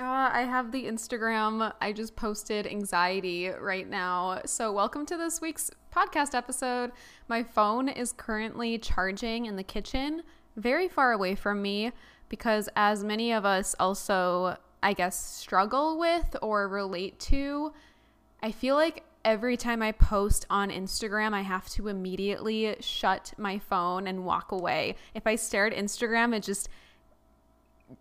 [0.00, 1.74] Uh, I have the Instagram.
[1.78, 4.40] I just posted anxiety right now.
[4.46, 6.92] So, welcome to this week's podcast episode.
[7.28, 10.22] My phone is currently charging in the kitchen,
[10.56, 11.92] very far away from me,
[12.30, 17.74] because as many of us also, I guess, struggle with or relate to,
[18.42, 23.58] I feel like every time I post on Instagram, I have to immediately shut my
[23.58, 24.96] phone and walk away.
[25.12, 26.70] If I stare at Instagram, it just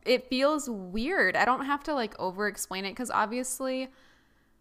[0.06, 1.36] it feels weird.
[1.36, 3.89] I don't have to like over explain it because obviously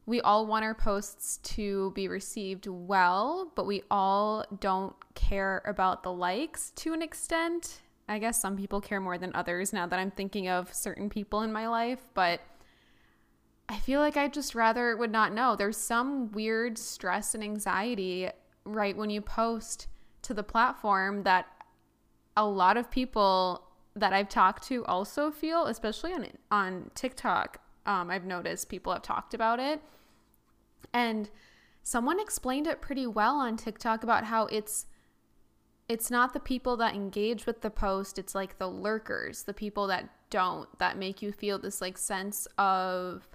[0.07, 6.03] we all want our posts to be received well, but we all don't care about
[6.03, 7.83] the likes to an extent.
[8.09, 11.43] I guess some people care more than others now that I'm thinking of certain people
[11.43, 12.41] in my life, but
[13.69, 15.55] I feel like I just rather would not know.
[15.55, 18.31] There's some weird stress and anxiety
[18.65, 19.89] right when you post
[20.23, 21.47] to the platform that
[22.35, 27.61] a lot of people that I've talked to also feel, especially on on TikTok.
[27.87, 29.81] Um, I've noticed people have talked about it,
[30.93, 31.31] and
[31.83, 34.87] someone explained it pretty well on TikTok about how it's
[35.89, 39.87] it's not the people that engage with the post it's like the lurkers the people
[39.87, 43.27] that don't that make you feel this like sense of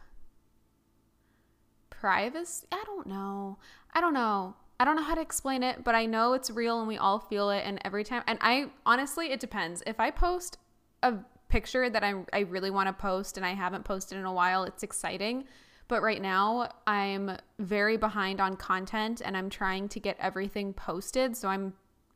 [2.04, 2.67] privacy.
[2.70, 3.58] I don't know.
[3.94, 6.80] I don't know I don't know how to explain it, but I know it's real
[6.80, 7.64] and we all feel it.
[7.66, 9.84] And every time, and I honestly, it depends.
[9.86, 10.58] If I post
[11.04, 11.16] a
[11.48, 14.64] picture that I, I really want to post and I haven't posted in a while,
[14.64, 15.46] it's exciting.
[15.88, 21.38] But right now, I'm very behind on content and I'm trying to get everything posted.
[21.38, 21.74] So I'm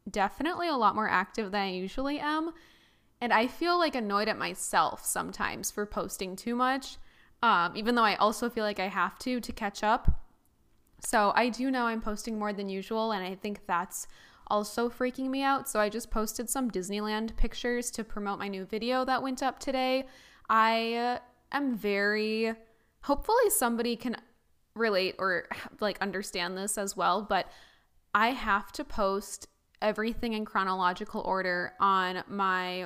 [0.09, 2.51] definitely a lot more active than I usually am.
[3.21, 6.97] And I feel like annoyed at myself sometimes for posting too much,
[7.41, 10.26] um, even though I also feel like I have to to catch up.
[10.99, 14.07] So I do know I'm posting more than usual, and I think that's
[14.47, 15.69] also freaking me out.
[15.69, 19.59] So I just posted some Disneyland pictures to promote my new video that went up
[19.59, 20.05] today.
[20.49, 21.19] I
[21.51, 22.53] am very
[23.01, 24.17] hopefully somebody can
[24.73, 25.47] relate or
[25.79, 27.49] like understand this as well, but
[28.13, 29.47] I have to post
[29.81, 32.83] everything in chronological order on my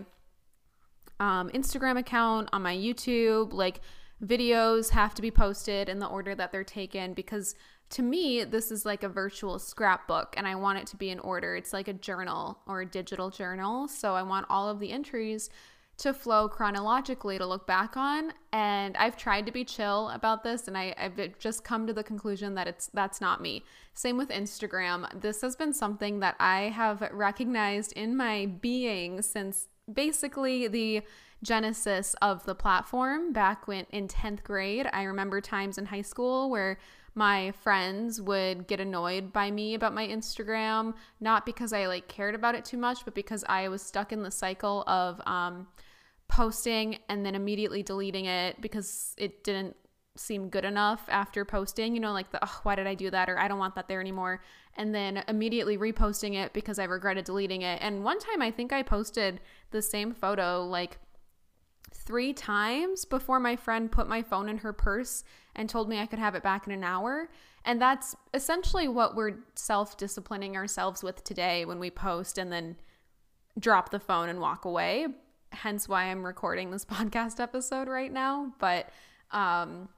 [1.20, 3.54] um, Instagram account, on my YouTube.
[3.54, 3.82] Like
[4.24, 7.56] videos have to be posted in the order that they're taken because
[7.92, 11.20] to me, this is like a virtual scrapbook and I want it to be in
[11.20, 11.56] order.
[11.56, 13.88] It's like a journal or a digital journal.
[13.88, 15.50] So I want all of the entries
[15.98, 18.34] to flow chronologically to look back on.
[18.54, 22.04] And I've tried to be chill about this and I, have just come to the
[22.04, 23.64] conclusion that it's that's not me.
[23.94, 25.22] Same with Instagram.
[25.22, 31.02] This has been something that I have recognized in my being since basically the
[31.44, 34.88] genesis of the platform back when in 10th grade.
[34.94, 36.78] I remember times in high school where
[37.14, 42.36] my friends would get annoyed by me about my Instagram, not because I like cared
[42.36, 45.68] about it too much, but because I was stuck in the cycle of um,
[46.28, 49.76] posting and then immediately deleting it because it didn't
[50.16, 53.30] seem good enough after posting, you know, like the, oh, why did I do that?
[53.30, 54.42] Or I don't want that there anymore.
[54.78, 57.80] And then immediately reposting it because I regretted deleting it.
[57.82, 59.42] And one time I think I posted
[59.72, 60.98] the same photo like
[61.94, 65.24] three times before my friend put my phone in her purse
[65.56, 67.30] and told me I could have it back in an hour.
[67.66, 72.78] And that's essentially what we're self disciplining ourselves with today when we post and then
[73.60, 75.08] drop the phone and walk away.
[75.52, 78.54] Hence why I'm recording this podcast episode right now.
[78.60, 78.90] But
[79.32, 79.90] um,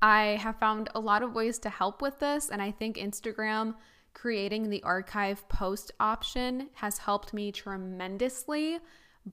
[0.00, 2.48] I have found a lot of ways to help with this.
[2.48, 3.74] And I think Instagram
[4.14, 8.78] creating the archive post option has helped me tremendously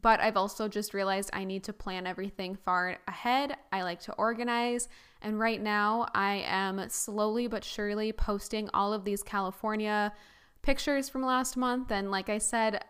[0.02, 3.56] but I've also just realized I need to plan everything far ahead.
[3.72, 4.88] I like to organize.
[5.22, 10.14] And right now, I am slowly but surely posting all of these California
[10.62, 11.92] pictures from last month.
[11.92, 12.84] And like I said,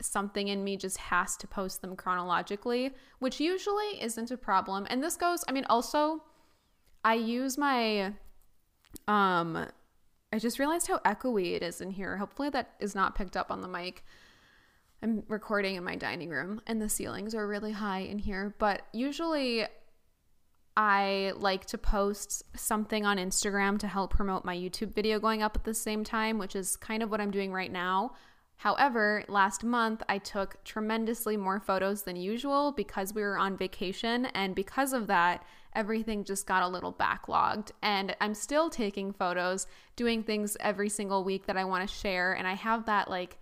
[0.00, 4.86] something in me just has to post them chronologically, which usually isn't a problem.
[4.90, 6.22] And this goes, I mean, also,
[7.04, 8.12] I use my,
[9.08, 9.66] um,
[10.32, 12.16] I just realized how echoey it is in here.
[12.18, 14.04] Hopefully, that is not picked up on the mic.
[15.02, 18.82] I'm recording in my dining room and the ceilings are really high in here, but
[18.92, 19.66] usually
[20.76, 25.56] I like to post something on Instagram to help promote my YouTube video going up
[25.56, 28.12] at the same time, which is kind of what I'm doing right now.
[28.56, 34.26] However, last month I took tremendously more photos than usual because we were on vacation,
[34.26, 35.44] and because of that,
[35.74, 37.72] everything just got a little backlogged.
[37.82, 39.66] And I'm still taking photos,
[39.96, 43.38] doing things every single week that I want to share, and I have that like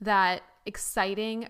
[0.00, 1.48] that exciting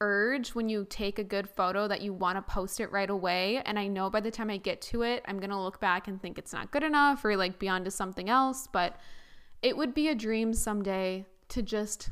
[0.00, 3.62] urge when you take a good photo that you want to post it right away.
[3.64, 6.08] And I know by the time I get to it, I'm going to look back
[6.08, 8.66] and think it's not good enough or like be on to something else.
[8.66, 8.96] But
[9.62, 12.10] it would be a dream someday to just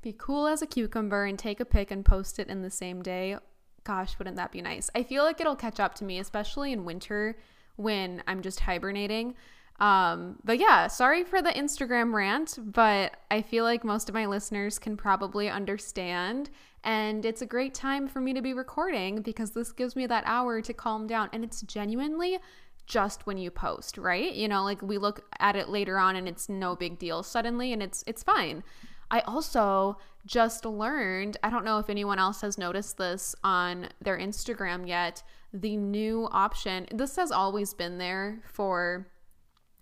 [0.00, 3.02] be cool as a cucumber and take a pic and post it in the same
[3.02, 3.36] day.
[3.84, 4.88] Gosh, wouldn't that be nice?
[4.94, 7.36] I feel like it'll catch up to me, especially in winter
[7.76, 9.34] when I'm just hibernating.
[9.78, 14.26] Um, but yeah, sorry for the Instagram rant, but I feel like most of my
[14.26, 16.50] listeners can probably understand.
[16.82, 20.24] And it's a great time for me to be recording because this gives me that
[20.26, 21.28] hour to calm down.
[21.32, 22.38] And it's genuinely
[22.86, 24.32] just when you post, right?
[24.32, 27.72] You know, like we look at it later on and it's no big deal suddenly
[27.72, 28.62] and it's it's fine.
[29.10, 34.18] I also just learned, I don't know if anyone else has noticed this on their
[34.18, 36.86] Instagram yet, the new option.
[36.92, 39.06] This has always been there for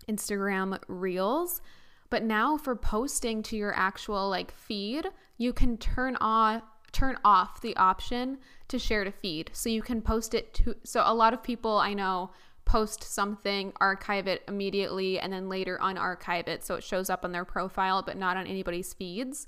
[0.07, 1.61] Instagram Reels,
[2.09, 5.07] but now for posting to your actual like feed,
[5.37, 6.61] you can turn on
[6.91, 8.37] turn off the option
[8.69, 9.49] to share to feed.
[9.51, 12.31] So you can post it to so a lot of people I know
[12.63, 17.31] post something, archive it immediately, and then later unarchive it so it shows up on
[17.31, 19.47] their profile but not on anybody's feeds.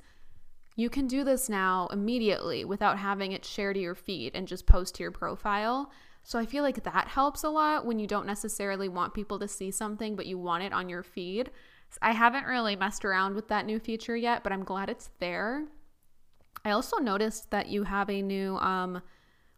[0.75, 4.67] You can do this now immediately without having it share to your feed and just
[4.67, 5.91] post to your profile.
[6.27, 9.47] So I feel like that helps a lot when you don't necessarily want people to
[9.47, 11.51] see something, but you want it on your feed.
[12.01, 15.63] I haven't really messed around with that new feature yet, but I'm glad it's there.
[16.65, 19.01] I also noticed that you have a new um,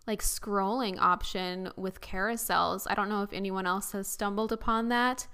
[0.06, 2.86] like scrolling option with carousels.
[2.88, 5.26] I don't know if anyone else has stumbled upon that.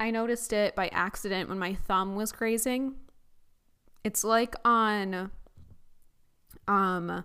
[0.00, 2.96] I noticed it by accident when my thumb was grazing.
[4.02, 5.30] It's like on
[6.66, 7.24] um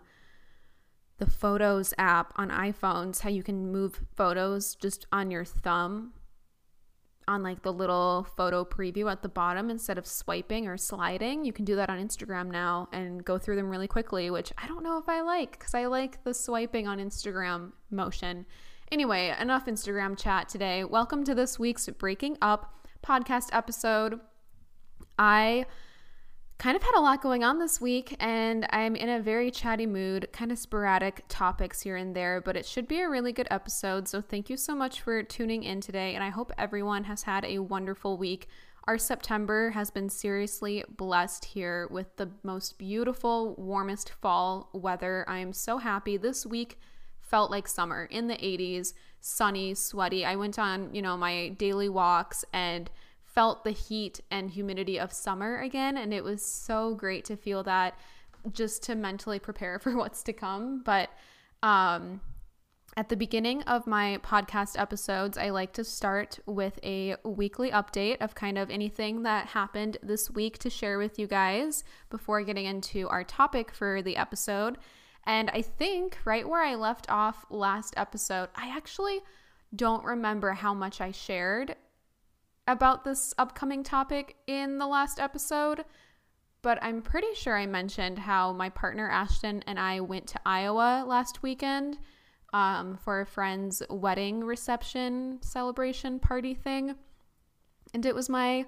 [1.19, 6.13] the Photos app on iPhones, how you can move photos just on your thumb
[7.27, 11.45] on like the little photo preview at the bottom instead of swiping or sliding.
[11.45, 14.65] You can do that on Instagram now and go through them really quickly, which I
[14.67, 18.47] don't know if I like because I like the swiping on Instagram motion.
[18.91, 20.83] Anyway, enough Instagram chat today.
[20.83, 24.19] Welcome to this week's Breaking Up podcast episode.
[25.19, 25.65] I
[26.59, 29.85] kind of had a lot going on this week and I'm in a very chatty
[29.85, 33.47] mood, kind of sporadic topics here and there, but it should be a really good
[33.49, 34.09] episode.
[34.09, 37.45] So thank you so much for tuning in today and I hope everyone has had
[37.45, 38.49] a wonderful week.
[38.87, 45.23] Our September has been seriously blessed here with the most beautiful, warmest fall weather.
[45.29, 46.17] I am so happy.
[46.17, 46.77] This week
[47.21, 50.25] felt like summer in the 80s, sunny, sweaty.
[50.25, 52.89] I went on, you know, my daily walks and
[53.33, 55.97] felt the heat and humidity of summer again.
[55.97, 57.97] And it was so great to feel that
[58.51, 60.81] just to mentally prepare for what's to come.
[60.83, 61.09] But
[61.61, 62.21] um,
[62.97, 68.17] at the beginning of my podcast episodes, I like to start with a weekly update
[68.21, 72.65] of kind of anything that happened this week to share with you guys before getting
[72.65, 74.77] into our topic for the episode.
[75.25, 79.19] And I think right where I left off last episode, I actually
[79.75, 81.75] don't remember how much I shared
[82.69, 85.83] about this upcoming topic in the last episode,
[86.61, 91.03] but I'm pretty sure I mentioned how my partner Ashton and I went to Iowa
[91.07, 91.97] last weekend
[92.53, 96.95] um, for a friend's wedding reception celebration party thing.
[97.93, 98.65] And it was my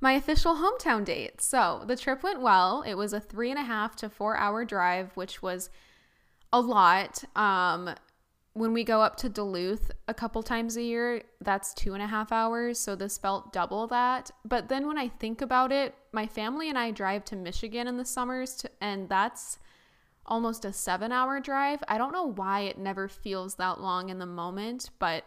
[0.00, 1.40] my official hometown date.
[1.40, 2.82] So the trip went well.
[2.82, 5.70] It was a three and a half to four hour drive, which was
[6.52, 7.22] a lot.
[7.36, 7.94] Um,
[8.54, 12.06] when we go up to Duluth a couple times a year, that's two and a
[12.06, 12.78] half hours.
[12.78, 14.30] So this felt double that.
[14.44, 17.96] But then when I think about it, my family and I drive to Michigan in
[17.96, 19.58] the summers, to, and that's
[20.26, 21.82] almost a seven hour drive.
[21.88, 25.24] I don't know why it never feels that long in the moment, but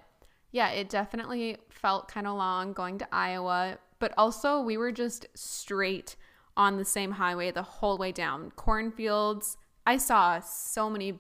[0.51, 3.79] yeah, it definitely felt kind of long going to Iowa.
[4.00, 6.15] But also, we were just straight
[6.55, 8.51] on the same highway the whole way down.
[8.51, 9.58] Cornfields.
[9.88, 11.20] I saw so many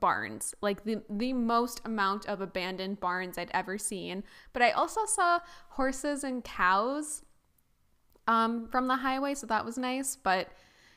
[0.00, 4.24] barns, like the the most amount of abandoned barns I'd ever seen.
[4.52, 5.40] But I also saw
[5.70, 7.22] horses and cows
[8.26, 10.16] um, from the highway, so that was nice.
[10.16, 10.48] But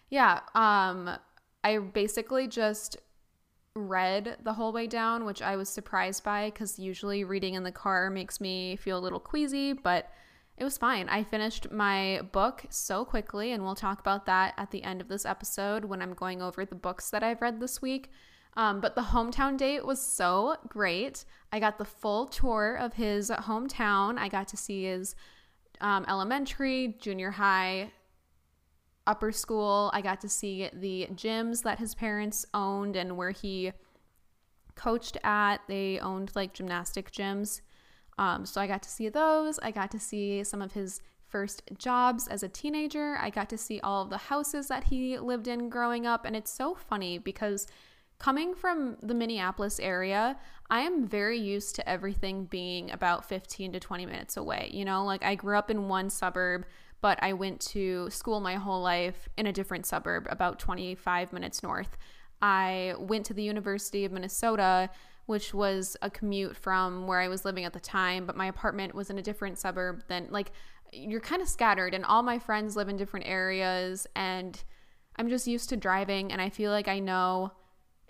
[0.10, 1.10] yeah, um,
[1.64, 2.98] I basically just
[3.74, 7.72] read the whole way down, which I was surprised by because usually reading in the
[7.72, 10.10] car makes me feel a little queasy, but
[10.58, 11.08] it was fine.
[11.10, 15.08] I finished my book so quickly, and we'll talk about that at the end of
[15.08, 18.12] this episode when I'm going over the books that I've read this week.
[18.58, 21.26] Um, but the hometown date was so great.
[21.52, 24.18] I got the full tour of his hometown.
[24.18, 25.16] I got to see his
[25.80, 27.92] um, elementary, junior high,
[29.08, 29.90] upper school.
[29.94, 33.72] I got to see the gyms that his parents owned and where he
[34.76, 35.62] coached at.
[35.68, 37.62] They owned like gymnastic gyms.
[38.18, 39.60] Um, so I got to see those.
[39.60, 43.18] I got to see some of his first jobs as a teenager.
[43.20, 46.26] I got to see all of the houses that he lived in growing up.
[46.26, 47.68] And it's so funny because
[48.22, 50.38] coming from the Minneapolis area,
[50.70, 54.70] I am very used to everything being about 15 to 20 minutes away.
[54.72, 56.66] You know, like I grew up in one suburb,
[57.02, 61.64] but I went to school my whole life in a different suburb about 25 minutes
[61.64, 61.98] north.
[62.44, 64.92] I went to the University of Minnesota,
[65.26, 68.94] which was a commute from where I was living at the time, but my apartment
[68.94, 70.52] was in a different suburb than like
[70.94, 74.64] you're kind of scattered and all my friends live in different areas and
[75.16, 77.54] I'm just used to driving and I feel like I know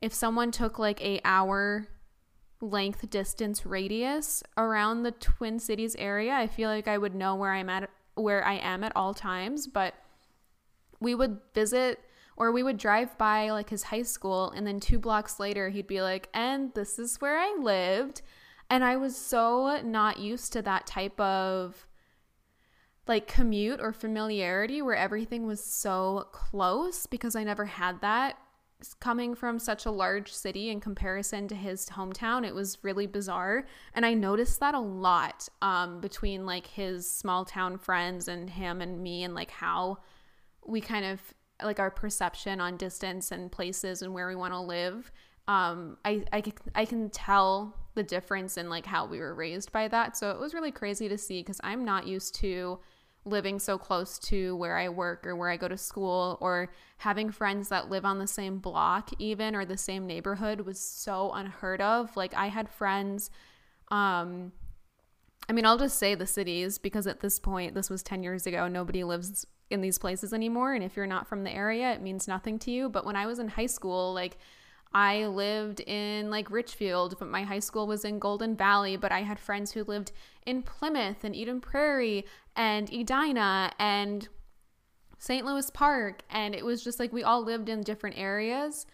[0.01, 1.87] if someone took like a hour
[2.59, 7.51] length distance radius around the Twin Cities area, I feel like I would know where
[7.51, 9.93] I'm at where I am at all times, but
[10.99, 11.99] we would visit
[12.35, 15.87] or we would drive by like his high school and then 2 blocks later he'd
[15.87, 18.21] be like, "And this is where I lived."
[18.69, 21.87] And I was so not used to that type of
[23.07, 28.37] like commute or familiarity where everything was so close because I never had that
[28.99, 33.65] coming from such a large city in comparison to his hometown it was really bizarre.
[33.93, 38.81] And i noticed that a lot um, between like his small town friends and him
[38.81, 39.99] and me and like how
[40.65, 41.21] we kind of
[41.63, 45.11] like our perception on distance and places and where we want to live.
[45.47, 49.87] Um, I, I, I can tell the difference in like how we were raised by
[49.89, 50.17] that.
[50.17, 52.79] So it was really crazy to see because i'm not used to
[53.25, 57.31] living so close to where I work or where I go to school or having
[57.31, 61.81] friends that live on the same block even or the same neighborhood was so unheard
[61.81, 62.15] of.
[62.17, 63.29] Like I had friends
[63.89, 64.51] um
[65.49, 68.47] I mean, I'll just say the cities because at this point this was 10 years
[68.47, 72.01] ago, nobody lives in these places anymore and if you're not from the area, it
[72.01, 74.37] means nothing to you, but when I was in high school, like
[74.93, 78.97] I lived in like Richfield, but my high school was in Golden Valley.
[78.97, 80.11] But I had friends who lived
[80.45, 84.27] in Plymouth and Eden Prairie and Edina and
[85.17, 85.45] St.
[85.45, 86.23] Louis Park.
[86.29, 88.85] And it was just like we all lived in different areas.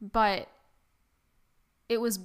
[0.00, 0.48] But
[1.88, 2.18] it was,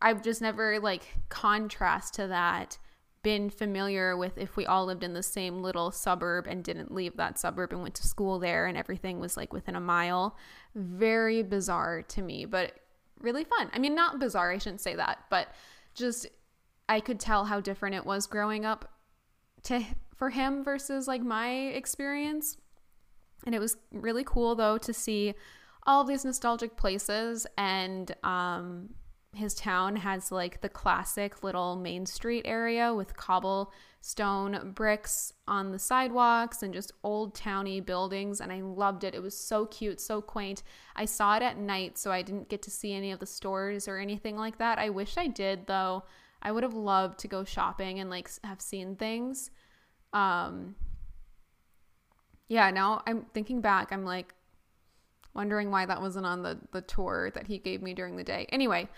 [0.00, 2.78] I've just never like contrast to that
[3.26, 7.16] been familiar with if we all lived in the same little suburb and didn't leave
[7.16, 10.36] that suburb and went to school there and everything was like within a mile.
[10.76, 12.74] Very bizarre to me, but
[13.18, 13.68] really fun.
[13.72, 15.48] I mean, not bizarre, I shouldn't say that, but
[15.92, 16.28] just
[16.88, 18.92] I could tell how different it was growing up
[19.64, 19.82] to
[20.14, 22.56] for him versus like my experience.
[23.44, 25.34] And it was really cool though to see
[25.84, 28.90] all these nostalgic places and um
[29.36, 35.78] his town has like the classic little main street area with cobblestone bricks on the
[35.78, 39.14] sidewalks and just old towny buildings and I loved it.
[39.14, 40.62] It was so cute, so quaint.
[40.94, 43.86] I saw it at night so I didn't get to see any of the stores
[43.86, 44.78] or anything like that.
[44.78, 46.04] I wish I did though.
[46.42, 49.50] I would have loved to go shopping and like have seen things.
[50.12, 50.76] Um
[52.48, 54.34] yeah, now I'm thinking back, I'm like
[55.34, 58.46] wondering why that wasn't on the the tour that he gave me during the day.
[58.50, 58.88] Anyway,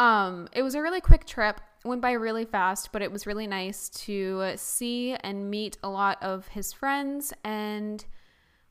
[0.00, 3.46] um, it was a really quick trip, went by really fast, but it was really
[3.46, 7.34] nice to see and meet a lot of his friends.
[7.44, 8.02] And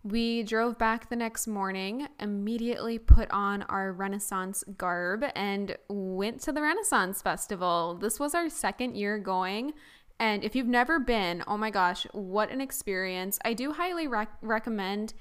[0.04, 6.52] we drove back the next morning, immediately put on our Renaissance garb, and went to
[6.52, 7.94] the Renaissance Festival.
[8.02, 9.74] This was our second year going.
[10.20, 13.38] And if you've never been, oh my gosh, what an experience!
[13.46, 15.14] I do highly rec- recommend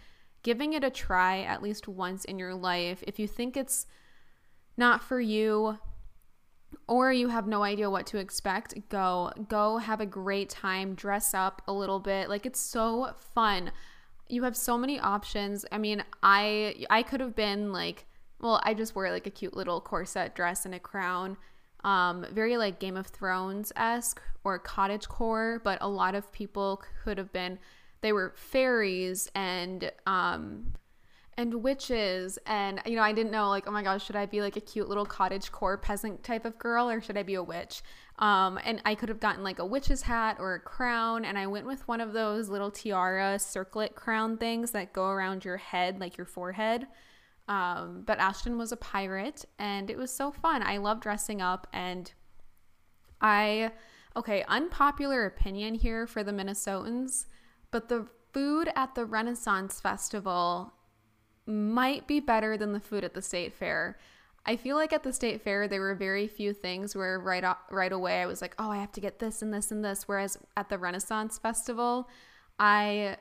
[0.42, 3.04] giving it a try at least once in your life.
[3.06, 3.86] If you think it's
[4.78, 5.78] not for you,
[6.88, 9.30] or you have no idea what to expect, go.
[9.48, 12.28] Go have a great time, dress up a little bit.
[12.28, 13.70] Like it's so fun.
[14.28, 15.64] You have so many options.
[15.70, 18.06] I mean, I I could have been like,
[18.40, 21.36] well, I just wear like a cute little corset dress and a crown.
[21.84, 26.82] Um, very like Game of Thrones esque or cottage core, but a lot of people
[27.04, 27.58] could have been
[28.00, 30.72] they were fairies and um
[31.38, 34.42] and witches and you know i didn't know like oh my gosh should i be
[34.42, 37.42] like a cute little cottage core peasant type of girl or should i be a
[37.42, 37.80] witch?
[38.18, 41.46] Um, and i could have gotten like a witch's hat or a crown and i
[41.46, 46.00] went with one of those little tiara circlet crown things that go around your head
[46.00, 46.88] like your forehead.
[47.46, 50.62] Um, but ashton was a pirate and it was so fun.
[50.62, 52.12] I love dressing up and
[53.20, 53.70] i
[54.16, 57.26] okay unpopular opinion here for the minnesotans
[57.70, 60.72] but the food at the renaissance festival
[61.48, 63.98] might be better than the food at the state fair.
[64.46, 67.92] I feel like at the state fair there were very few things where right right
[67.92, 70.38] away I was like, "Oh, I have to get this and this and this." Whereas
[70.56, 72.08] at the Renaissance Festival,
[72.58, 73.16] I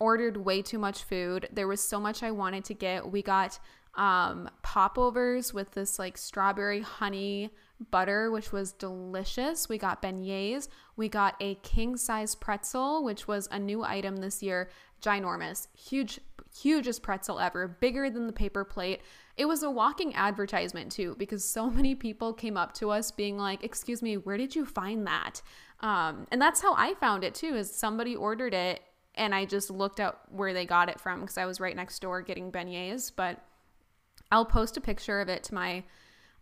[0.00, 1.48] ordered way too much food.
[1.52, 3.10] There was so much I wanted to get.
[3.10, 3.58] We got
[3.94, 7.50] um, popovers with this like strawberry honey
[7.90, 9.68] butter, which was delicious.
[9.68, 10.68] We got beignets.
[10.96, 14.70] We got a king size pretzel, which was a new item this year,
[15.02, 16.20] ginormous, huge
[16.62, 19.00] hugest pretzel ever, bigger than the paper plate.
[19.36, 23.36] It was a walking advertisement too, because so many people came up to us being
[23.36, 25.42] like, "Excuse me, where did you find that?"
[25.80, 27.54] Um, and that's how I found it too.
[27.54, 28.80] Is somebody ordered it,
[29.14, 32.00] and I just looked at where they got it from because I was right next
[32.00, 33.12] door getting beignets.
[33.14, 33.44] But
[34.30, 35.84] I'll post a picture of it to my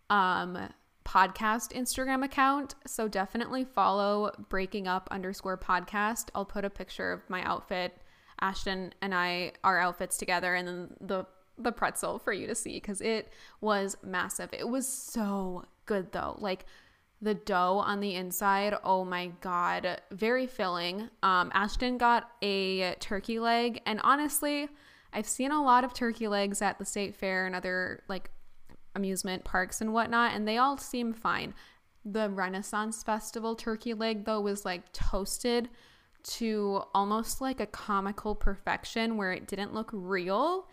[0.09, 0.69] um,
[1.05, 2.75] podcast Instagram account.
[2.85, 6.29] So definitely follow breaking up underscore podcast.
[6.35, 7.97] I'll put a picture of my outfit,
[8.41, 11.25] Ashton and I, our outfits together, and then the
[11.59, 14.49] the pretzel for you to see because it was massive.
[14.53, 16.35] It was so good though.
[16.39, 16.65] Like
[17.21, 21.09] the dough on the inside, oh my god, very filling.
[21.23, 24.69] Um, Ashton got a turkey leg, and honestly,
[25.11, 28.29] I've seen a lot of turkey legs at the state fair and other like
[28.95, 31.53] amusement parks and whatnot, and they all seem fine.
[32.05, 35.69] The Renaissance Festival turkey leg, though, was like toasted
[36.23, 40.67] to almost like a comical perfection where it didn't look real.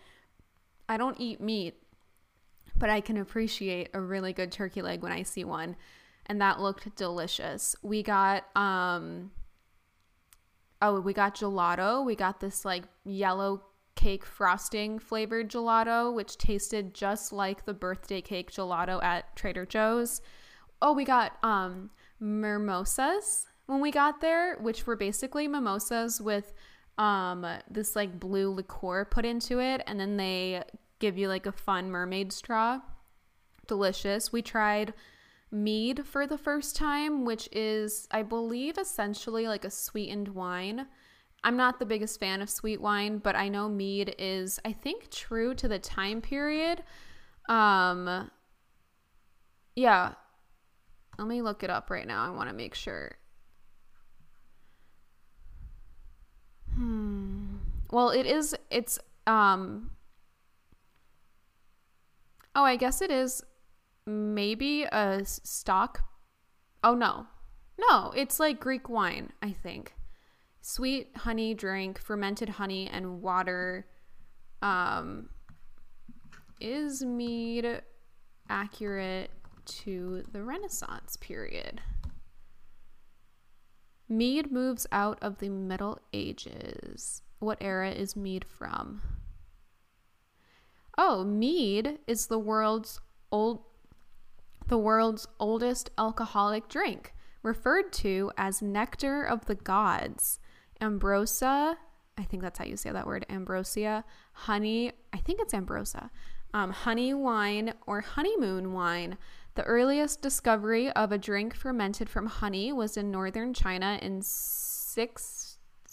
[0.89, 1.75] I don't eat meat,
[2.75, 5.75] but I can appreciate a really good turkey leg when I see one.
[6.27, 7.75] And that looked delicious.
[7.81, 9.31] We got, um,
[10.81, 12.03] oh, we got gelato.
[12.03, 13.63] We got this like yellow
[13.95, 20.21] cake frosting flavored gelato, which tasted just like the birthday cake gelato at Trader Joe's.
[20.81, 26.53] Oh, we got um mimosas when we got there, which were basically mimosas with
[26.97, 30.63] um this like blue liqueur put into it and then they
[30.99, 32.79] give you like a fun mermaid straw.
[33.67, 34.31] Delicious.
[34.31, 34.93] We tried
[35.51, 40.87] mead for the first time, which is I believe essentially like a sweetened wine
[41.45, 45.11] I'm not the biggest fan of sweet wine, but I know mead is, I think,
[45.11, 46.81] true to the time period.
[47.47, 48.31] Um,
[49.75, 50.13] yeah.
[51.19, 52.25] Let me look it up right now.
[52.25, 53.17] I want to make sure.
[57.91, 59.91] Well, it is, it's, um,
[62.55, 63.43] oh, I guess it is
[64.05, 66.03] maybe a stock.
[66.83, 67.27] Oh, no.
[67.77, 69.93] No, it's like Greek wine, I think
[70.65, 73.85] sweet honey drink, fermented honey, and water.
[74.63, 75.29] Um,
[76.59, 77.81] is mead
[78.49, 79.29] accurate
[79.65, 81.81] to the Renaissance period?
[84.09, 87.21] Mead moves out of the Middle Ages.
[87.45, 89.03] What era is mead from?
[90.97, 92.99] Oh, mead is the world's
[93.31, 93.61] old
[94.65, 100.39] the world's oldest alcoholic drink, referred to as nectar of the gods
[100.81, 101.77] ambrosia.
[102.17, 104.05] I think that's how you say that word, ambrosia.
[104.33, 106.09] Honey, I think it's ambrosia.
[106.51, 109.19] Um, honey wine or honeymoon wine.
[109.53, 115.44] The earliest discovery of a drink fermented from honey was in northern China in 6,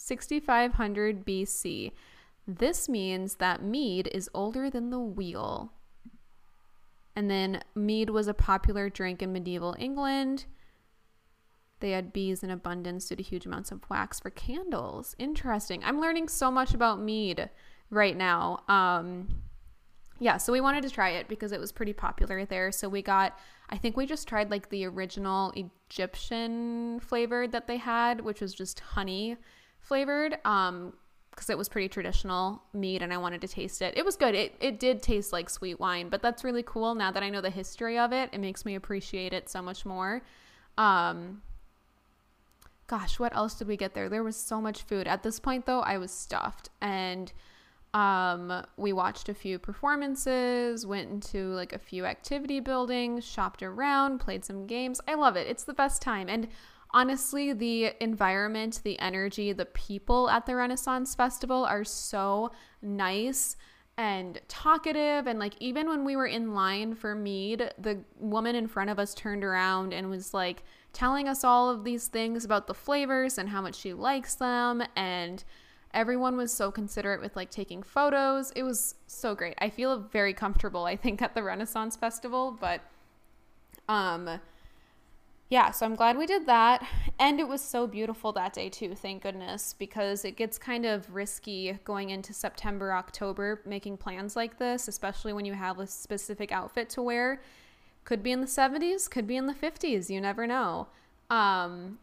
[0.05, 1.91] 6500 BC.
[2.45, 5.71] This means that mead is older than the wheel.
[7.15, 10.45] And then mead was a popular drink in medieval England.
[11.79, 15.15] They had bees in abundance due to huge amounts of wax for candles.
[15.19, 15.83] Interesting.
[15.83, 17.49] I'm learning so much about mead
[17.89, 18.63] right now.
[18.67, 19.27] Um,
[20.19, 22.71] yeah, so we wanted to try it because it was pretty popular there.
[22.71, 23.37] So we got,
[23.69, 28.53] I think we just tried like the original Egyptian flavored that they had, which was
[28.53, 29.37] just honey
[29.83, 30.37] flavored.
[30.45, 30.93] Um,
[31.31, 33.97] because it was pretty traditional mead and I wanted to taste it.
[33.97, 34.35] It was good.
[34.35, 36.93] It it did taste like sweet wine, but that's really cool.
[36.93, 39.83] Now that I know the history of it, it makes me appreciate it so much
[39.83, 40.21] more.
[40.77, 41.41] Um,
[42.87, 44.09] gosh, what else did we get there?
[44.09, 45.07] There was so much food.
[45.07, 46.69] At this point, though, I was stuffed.
[46.81, 47.31] And
[47.93, 54.19] um, we watched a few performances, went into like a few activity buildings, shopped around,
[54.19, 54.99] played some games.
[55.07, 55.47] I love it.
[55.47, 56.27] It's the best time.
[56.29, 56.47] And
[56.93, 62.51] honestly, the environment, the energy, the people at the Renaissance Festival are so
[62.81, 63.55] nice
[63.97, 65.27] and talkative.
[65.27, 68.99] And like even when we were in line for mead the woman in front of
[68.99, 73.37] us turned around and was like telling us all of these things about the flavors
[73.37, 74.83] and how much she likes them.
[74.95, 75.43] And
[75.93, 78.51] everyone was so considerate with like taking photos.
[78.55, 79.55] It was so great.
[79.59, 82.81] I feel very comfortable i think at the renaissance festival but
[83.87, 84.39] um
[85.53, 86.83] yeah, so I'm glad we did that.
[87.19, 91.13] And it was so beautiful that day, too, thank goodness, because it gets kind of
[91.13, 96.51] risky going into September, October, making plans like this, especially when you have a specific
[96.51, 97.39] outfit to wear.
[98.03, 100.87] Could be in the 70s, could be in the 50s, you never know.
[101.29, 101.99] Um,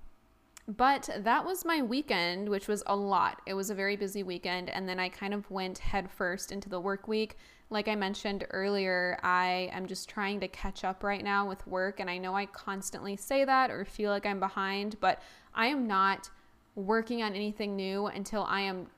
[0.69, 3.43] but that was my weekend, which was a lot.
[3.47, 4.71] It was a very busy weekend.
[4.71, 7.37] And then I kind of went headfirst into the work week
[7.71, 12.01] like I mentioned earlier, I am just trying to catch up right now with work.
[12.01, 15.23] And I know I constantly say that or feel like I'm behind, but
[15.55, 16.31] I am not
[16.75, 18.89] working on anything new until I am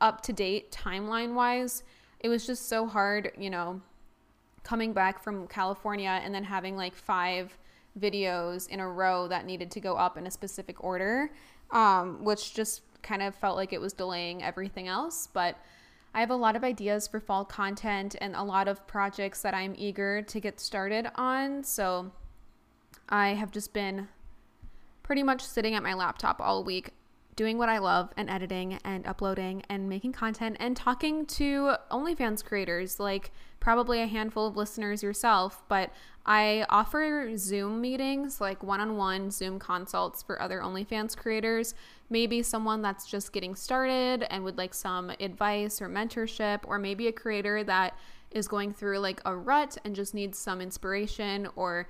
[0.00, 1.82] up to date timeline wise.
[2.20, 3.80] It was just so hard, you know,
[4.62, 7.56] coming back from California and then having like five
[7.98, 11.30] videos in a row that needed to go up in a specific order,
[11.72, 15.28] um, which just kind of felt like it was delaying everything else.
[15.32, 15.56] But
[16.16, 19.52] I have a lot of ideas for fall content and a lot of projects that
[19.52, 21.62] I'm eager to get started on.
[21.62, 22.10] So
[23.06, 24.08] I have just been
[25.02, 26.94] pretty much sitting at my laptop all week
[27.36, 32.42] doing what I love and editing and uploading and making content and talking to OnlyFans
[32.42, 35.62] creators, like probably a handful of listeners yourself.
[35.68, 35.92] But
[36.24, 41.74] I offer Zoom meetings, like one on one Zoom consults for other OnlyFans creators.
[42.08, 47.06] Maybe someone that's just getting started and would like some advice or mentorship, or maybe
[47.06, 47.98] a creator that
[48.30, 51.86] is going through like a rut and just needs some inspiration or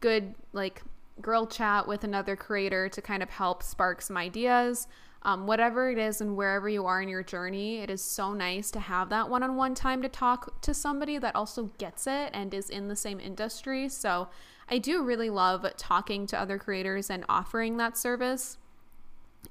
[0.00, 0.82] good, like,
[1.20, 4.86] girl chat with another creator to kind of help spark some ideas.
[5.22, 8.70] Um, whatever it is and wherever you are in your journey, it is so nice
[8.70, 12.30] to have that one on one time to talk to somebody that also gets it
[12.32, 13.88] and is in the same industry.
[13.88, 14.28] So
[14.68, 18.58] I do really love talking to other creators and offering that service.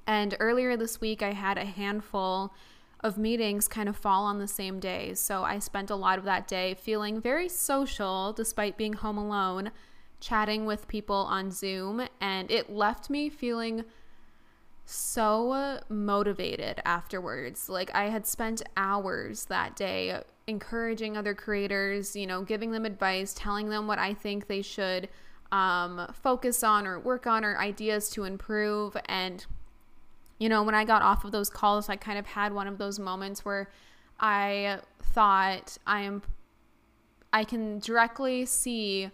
[0.06, 2.54] And earlier this week, I had a handful
[3.00, 5.12] of meetings kind of fall on the same day.
[5.14, 9.72] So I spent a lot of that day feeling very social despite being home alone
[10.26, 13.84] chatting with people on Zoom, and it left me feeling
[14.84, 17.68] so motivated afterwards.
[17.68, 23.34] Like, I had spent hours that day encouraging other creators, you know, giving them advice,
[23.34, 25.08] telling them what I think they should
[25.52, 28.96] um, focus on or work on or ideas to improve.
[29.06, 29.46] And,
[30.38, 32.78] you know, when I got off of those calls, I kind of had one of
[32.78, 33.70] those moments where
[34.18, 36.22] I thought I am,
[37.32, 39.10] I can directly see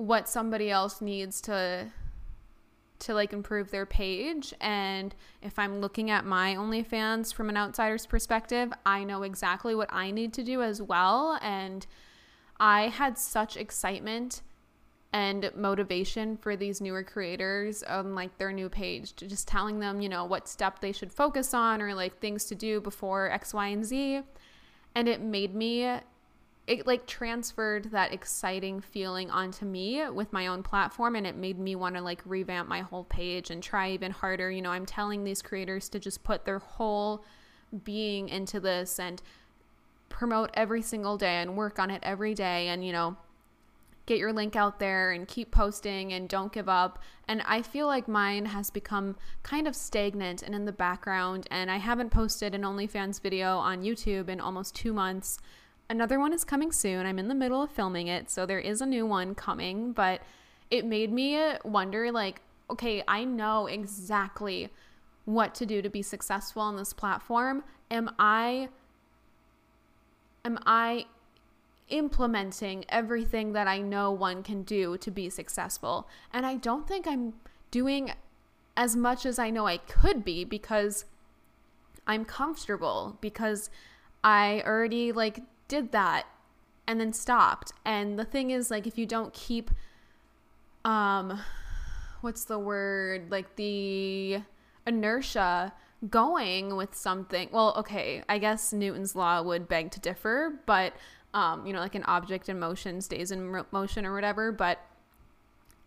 [0.00, 1.86] what somebody else needs to
[2.98, 8.04] to like improve their page and if I'm looking at my OnlyFans from an outsider's
[8.06, 11.86] perspective, I know exactly what I need to do as well and
[12.58, 14.42] I had such excitement
[15.12, 20.08] and motivation for these newer creators on like their new page just telling them, you
[20.08, 23.66] know, what step they should focus on or like things to do before X, Y,
[23.66, 24.22] and Z.
[24.94, 26.00] And it made me
[26.66, 31.58] it like transferred that exciting feeling onto me with my own platform and it made
[31.58, 34.50] me want to like revamp my whole page and try even harder.
[34.50, 37.24] You know, I'm telling these creators to just put their whole
[37.84, 39.20] being into this and
[40.08, 43.16] promote every single day and work on it every day and you know,
[44.10, 46.98] get your link out there and keep posting and don't give up.
[47.28, 51.46] And I feel like mine has become kind of stagnant and in the background.
[51.48, 55.38] And I haven't posted an OnlyFans video on YouTube in almost two months.
[55.90, 57.04] Another one is coming soon.
[57.04, 60.22] I'm in the middle of filming it, so there is a new one coming, but
[60.70, 64.68] it made me wonder like, okay, I know exactly
[65.24, 67.64] what to do to be successful on this platform.
[67.90, 68.68] Am I
[70.44, 71.06] am I
[71.88, 76.08] implementing everything that I know one can do to be successful?
[76.32, 77.32] And I don't think I'm
[77.72, 78.12] doing
[78.76, 81.04] as much as I know I could be because
[82.06, 83.70] I'm comfortable because
[84.22, 86.26] I already like did that
[86.86, 87.72] and then stopped.
[87.86, 89.70] And the thing is like if you don't keep
[90.84, 91.40] um
[92.20, 93.30] what's the word?
[93.30, 94.40] Like the
[94.86, 95.72] inertia
[96.08, 97.48] going with something.
[97.52, 100.94] Well, okay, I guess Newton's law would beg to differ, but
[101.32, 104.80] um, you know, like an object in motion stays in motion or whatever, but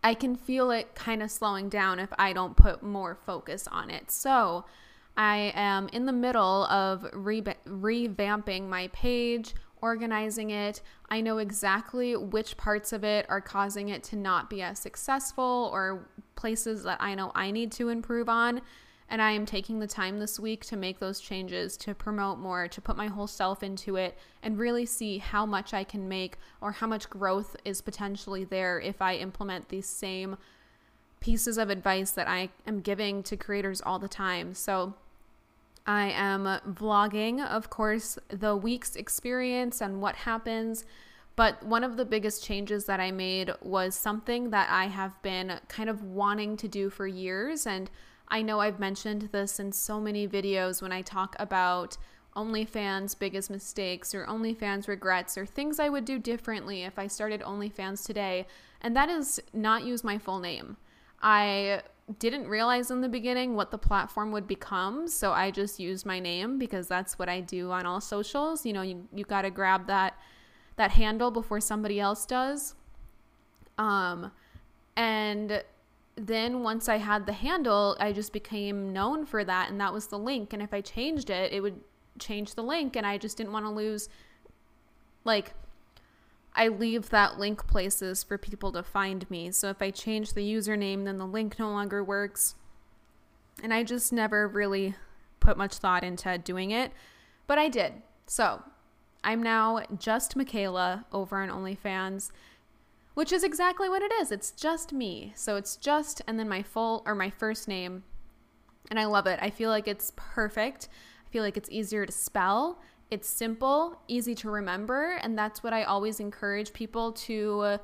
[0.03, 3.89] I can feel it kind of slowing down if I don't put more focus on
[3.89, 4.09] it.
[4.09, 4.65] So,
[5.15, 10.81] I am in the middle of re- revamping my page, organizing it.
[11.09, 15.69] I know exactly which parts of it are causing it to not be as successful
[15.73, 18.61] or places that I know I need to improve on.
[19.09, 22.69] And I am taking the time this week to make those changes, to promote more,
[22.69, 26.37] to put my whole self into it, and really see how much I can make
[26.61, 30.37] or how much growth is potentially there if I implement these same
[31.19, 34.53] pieces of advice that I am giving to creators all the time.
[34.53, 34.93] So,
[35.85, 40.85] I am vlogging, of course, the week's experience and what happens.
[41.35, 45.59] But one of the biggest changes that I made was something that I have been
[45.67, 47.65] kind of wanting to do for years.
[47.65, 47.89] And
[48.27, 51.97] I know I've mentioned this in so many videos when I talk about
[52.35, 57.41] OnlyFans' biggest mistakes or OnlyFans regrets or things I would do differently if I started
[57.41, 58.47] OnlyFans today.
[58.81, 60.77] And that is not use my full name.
[61.23, 61.81] I
[62.19, 65.07] didn't realize in the beginning what the platform would become.
[65.07, 68.65] So I just used my name because that's what I do on all socials.
[68.65, 70.19] You know, you, you got to grab that
[70.75, 72.75] that handle before somebody else does.
[73.77, 74.31] Um,
[74.95, 75.63] and
[76.15, 80.07] then once I had the handle, I just became known for that, and that was
[80.07, 80.51] the link.
[80.51, 81.79] And if I changed it, it would
[82.19, 84.09] change the link, and I just didn't want to lose
[85.25, 85.53] like
[86.55, 89.51] I leave that link places for people to find me.
[89.51, 92.55] So if I change the username, then the link no longer works.
[93.61, 94.95] And I just never really
[95.39, 96.91] put much thought into doing it,
[97.47, 97.93] but I did.
[98.25, 98.61] So
[99.23, 102.31] I'm now just Makayla over on OnlyFans,
[103.13, 104.31] which is exactly what it is.
[104.31, 105.33] It's just me.
[105.35, 108.03] So it's just and then my full or my first name.
[108.89, 109.39] And I love it.
[109.41, 110.89] I feel like it's perfect.
[111.25, 112.79] I feel like it's easier to spell.
[113.13, 117.77] It's simple, easy to remember, and that's what I always encourage people to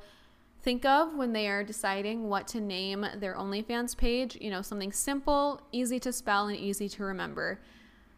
[0.60, 4.36] think of when they are deciding what to name their OnlyFans page.
[4.40, 7.60] You know, something simple, easy to spell, and easy to remember.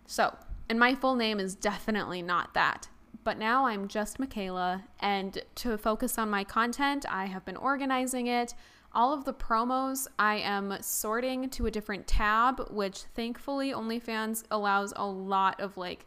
[0.06, 0.34] So,
[0.70, 2.88] and my full name is definitely not that.
[3.24, 8.28] But now I'm just Makayla, and to focus on my content, I have been organizing
[8.28, 8.54] it.
[8.94, 14.94] All of the promos I am sorting to a different tab, which thankfully OnlyFans allows
[14.96, 16.06] a lot of like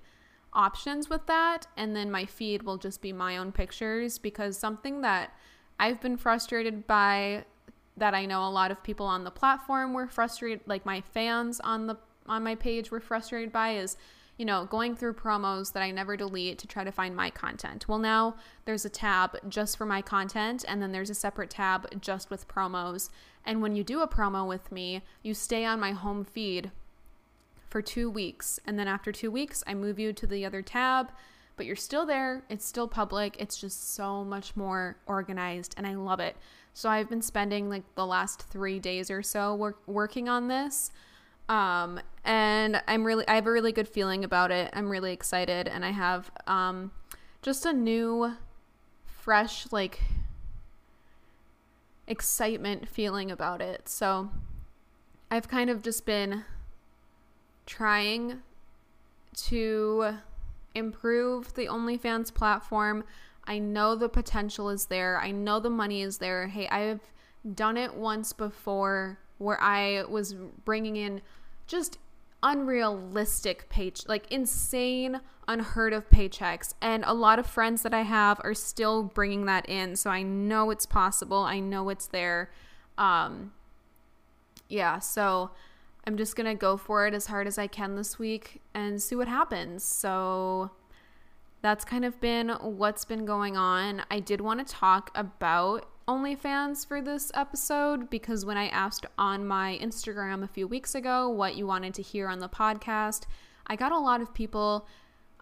[0.56, 1.68] options with that.
[1.78, 5.32] And then my feed will just be my own pictures because something that
[5.80, 7.46] I've been frustrated by
[7.98, 11.60] that I know a lot of people on the platform were frustrated, like my fans
[11.60, 13.98] on the on my page were frustrated by is
[14.38, 17.88] you know, going through promos that I never delete to try to find my content.
[17.88, 22.02] Well, now there's a tab just for my content, and then there's a separate tab
[22.02, 23.10] just with promos.
[23.46, 26.72] And when you do a promo with me, you stay on my home feed
[27.75, 28.57] for two weeks.
[28.65, 31.11] And then after two weeks, I move you to the other tab,
[31.57, 32.45] but you're still there.
[32.47, 33.35] It's still public.
[33.38, 36.38] It's just so much more organized, and I love it.
[36.73, 40.89] So I've been spending like the last three days or so work- working on this.
[41.49, 44.69] Um, and I'm really, I have a really good feeling about it.
[44.71, 46.93] I'm really excited, and I have um,
[47.41, 48.35] just a new,
[49.03, 49.99] fresh, like,
[52.07, 53.89] excitement feeling about it.
[53.89, 54.29] So
[55.29, 56.45] I've kind of just been
[57.65, 58.41] trying
[59.36, 60.17] to
[60.73, 63.04] improve the OnlyFans platform.
[63.45, 65.19] I know the potential is there.
[65.19, 66.47] I know the money is there.
[66.47, 67.01] Hey, I've
[67.54, 71.21] done it once before where I was bringing in
[71.67, 71.99] just
[72.43, 78.39] unrealistic pay like insane unheard of paychecks and a lot of friends that I have
[78.43, 82.51] are still bringing that in so I know it's possible I know it's there
[82.99, 83.51] um
[84.69, 85.51] yeah so
[86.08, 89.02] I'm just going to go for it as hard as I can this week and
[89.02, 90.72] see what happens so
[91.62, 96.86] that's kind of been what's been going on I did want to talk about OnlyFans
[96.88, 101.56] for this episode because when I asked on my Instagram a few weeks ago what
[101.56, 103.24] you wanted to hear on the podcast,
[103.65, 104.88] I got a lot of people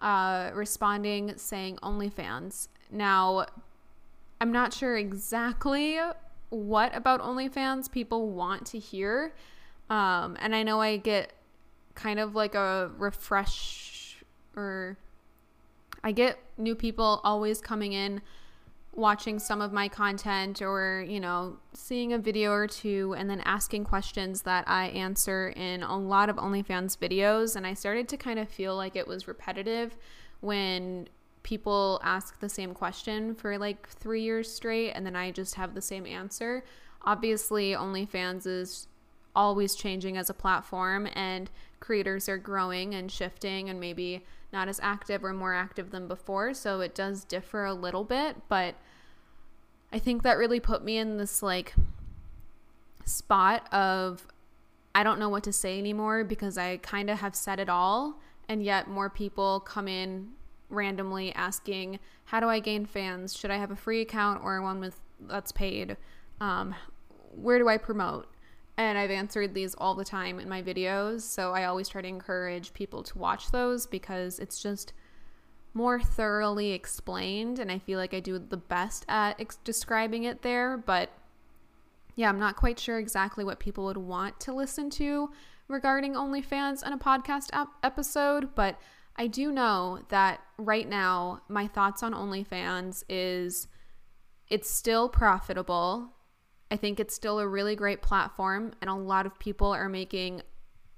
[0.00, 2.68] uh, responding saying OnlyFans.
[2.90, 3.46] Now,
[4.40, 5.98] I'm not sure exactly
[6.48, 9.34] what about OnlyFans people want to hear.
[9.90, 11.32] Um, and I know I get
[11.94, 14.22] kind of like a refresh
[14.56, 14.98] or
[16.02, 18.20] I get new people always coming in
[18.92, 23.40] watching some of my content or, you know, seeing a video or two and then
[23.44, 27.56] asking questions that I answer in a lot of OnlyFans videos.
[27.56, 29.96] And I started to kind of feel like it was repetitive
[30.40, 31.08] when
[31.42, 35.74] people ask the same question for like three years straight and then I just have
[35.74, 36.64] the same answer.
[37.02, 38.86] Obviously, OnlyFans is
[39.34, 44.80] always changing as a platform and creators are growing and shifting and maybe not as
[44.82, 46.54] active or more active than before.
[46.54, 48.76] So it does differ a little bit, but
[49.92, 51.74] I think that really put me in this like
[53.04, 54.26] spot of
[54.94, 58.20] I don't know what to say anymore because I kind of have said it all
[58.48, 60.30] and yet more people come in
[60.68, 63.36] randomly asking how do I gain fans?
[63.36, 65.96] Should I have a free account or one with that's paid?
[66.40, 66.74] Um,
[67.34, 68.28] where do I promote?
[68.76, 71.22] And I've answered these all the time in my videos.
[71.22, 74.92] So I always try to encourage people to watch those because it's just
[75.74, 77.58] more thoroughly explained.
[77.58, 80.76] And I feel like I do the best at ex- describing it there.
[80.76, 81.10] But
[82.16, 85.30] yeah, I'm not quite sure exactly what people would want to listen to
[85.68, 88.54] regarding OnlyFans in a podcast ap- episode.
[88.56, 88.80] But
[89.16, 93.68] I do know that right now, my thoughts on OnlyFans is
[94.48, 96.12] it's still profitable
[96.74, 100.42] I think it's still a really great platform, and a lot of people are making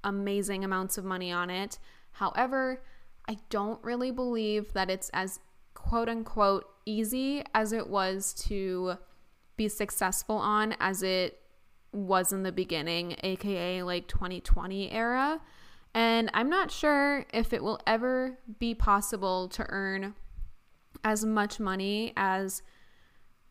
[0.05, 1.79] amazing amounts of money on it.
[2.13, 2.83] However,
[3.29, 5.39] I don't really believe that it's as
[5.75, 8.95] quote unquote easy as it was to
[9.59, 11.43] be successful on as it
[11.93, 15.43] was in the beginning, aka like 2020 era.
[15.93, 20.15] And I'm not sure if it will ever be possible to earn
[21.05, 22.63] as much money as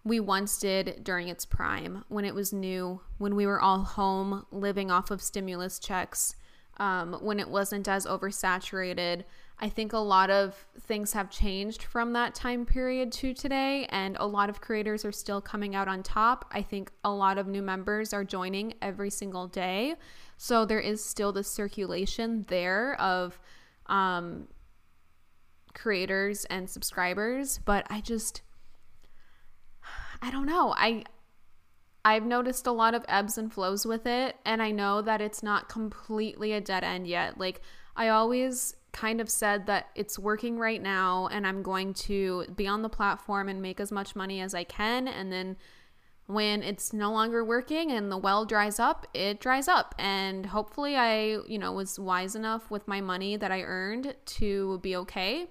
[0.05, 4.45] we once did during its prime when it was new, when we were all home
[4.51, 6.35] living off of stimulus checks,
[6.77, 9.23] um, when it wasn't as oversaturated.
[9.57, 14.15] I think a lot of things have changed from that time period to today, and
[14.19, 16.45] a lot of creators are still coming out on top.
[16.51, 19.95] I think a lot of new members are joining every single day.
[20.37, 23.39] So there is still the circulation there of
[23.87, 24.49] um,
[25.73, 28.41] creators and subscribers, but I just
[30.25, 30.73] I don't know.
[30.75, 31.03] I
[32.03, 35.43] I've noticed a lot of ebbs and flows with it, and I know that it's
[35.43, 37.37] not completely a dead end yet.
[37.37, 37.61] Like
[37.95, 42.65] I always kind of said that it's working right now and I'm going to be
[42.65, 45.57] on the platform and make as much money as I can and then
[46.27, 49.93] when it's no longer working and the well dries up, it dries up.
[49.99, 54.79] And hopefully I, you know, was wise enough with my money that I earned to
[54.79, 55.47] be okay.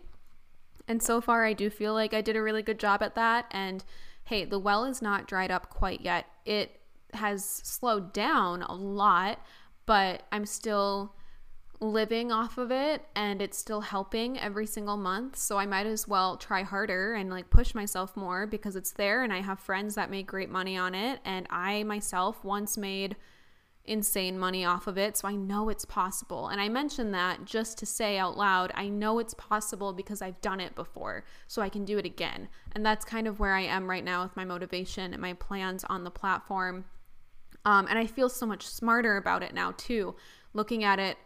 [0.88, 3.46] And so far I do feel like I did a really good job at that
[3.52, 3.84] and
[4.24, 6.26] hey, the well is not dried up quite yet.
[6.44, 6.80] It
[7.12, 9.38] has slowed down a lot,
[9.86, 11.14] but I'm still
[11.80, 15.36] living off of it and it's still helping every single month.
[15.36, 19.22] So I might as well try harder and like push myself more because it's there
[19.22, 21.20] and I have friends that make great money on it.
[21.24, 23.16] And I myself once made
[23.86, 25.16] insane money off of it.
[25.16, 26.48] So I know it's possible.
[26.48, 30.40] And I mention that just to say out loud, I know it's possible because I've
[30.40, 31.24] done it before.
[31.48, 32.48] So I can do it again.
[32.72, 35.84] And that's kind of where I am right now with my motivation and my plans
[35.84, 36.86] on the platform.
[37.66, 40.16] Um, and I feel so much smarter about it now, too,
[40.52, 41.16] looking at it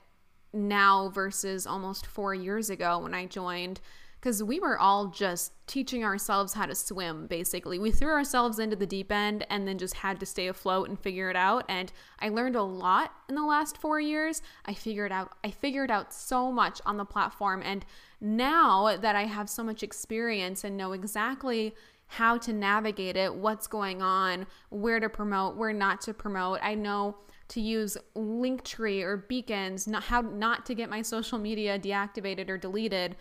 [0.53, 3.81] now versus almost four years ago when I joined
[4.21, 7.79] because we were all just teaching ourselves how to swim basically.
[7.79, 10.99] We threw ourselves into the deep end and then just had to stay afloat and
[10.99, 14.43] figure it out and i learned a lot in the last 4 years.
[14.65, 17.85] I figured out i figured out so much on the platform and
[18.21, 21.75] now that i have so much experience and know exactly
[22.07, 26.75] how to navigate it what's going on where to promote where not to promote i
[26.75, 27.17] know
[27.49, 32.59] to use Linktree or beacons, not how not to get my social media deactivated or
[32.59, 33.17] deleted,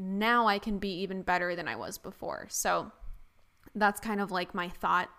[0.00, 2.46] now I can be even better than I was before.
[2.48, 2.90] So
[3.74, 5.10] that's kind of like my thought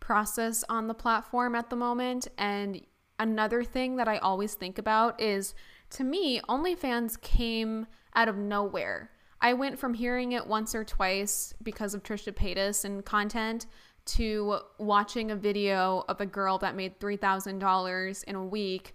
[0.00, 2.26] process on the platform at the moment.
[2.36, 2.80] And
[3.18, 5.54] another thing that I always think about is
[5.90, 9.10] to me, OnlyFans came out of nowhere.
[9.40, 13.66] I went from hearing it once or twice because of Trisha Paytas and content
[14.06, 18.94] to watching a video of a girl that made $3,000 in a week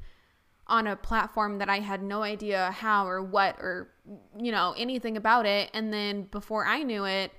[0.70, 3.90] on a platform that I had no idea how or what or,
[4.38, 5.70] you know, anything about it.
[5.74, 7.32] And then before I knew it,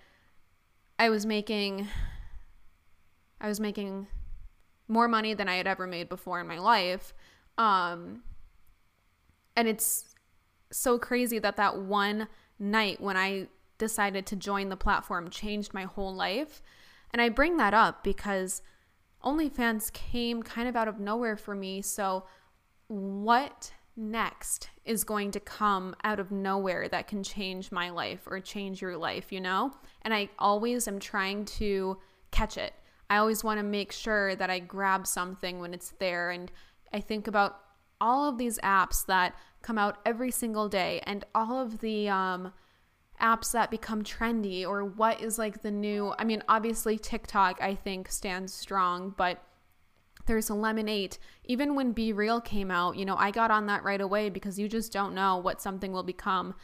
[0.98, 1.86] I was making,
[3.40, 4.08] I was making
[4.88, 7.14] more money than I had ever made before in my life.
[7.56, 8.24] Um,
[9.56, 10.14] and it's
[10.72, 13.46] so crazy that that one night when I
[13.78, 16.60] decided to join the platform changed my whole life
[17.12, 18.62] and I bring that up because
[19.24, 21.82] OnlyFans came kind of out of nowhere for me.
[21.82, 22.24] So,
[22.90, 28.40] what next is going to come out of nowhere that can change my life or
[28.40, 29.72] change your life, you know?
[30.02, 31.98] And I always am trying to
[32.32, 32.74] catch it.
[33.08, 36.30] I always want to make sure that I grab something when it's there.
[36.30, 36.50] And
[36.92, 37.60] I think about
[38.00, 42.52] all of these apps that come out every single day and all of the, um,
[43.20, 47.74] apps that become trendy or what is like the new I mean obviously TikTok I
[47.74, 49.42] think stands strong but
[50.26, 54.00] there's a Lemon8 even when BeReal came out you know I got on that right
[54.00, 56.54] away because you just don't know what something will become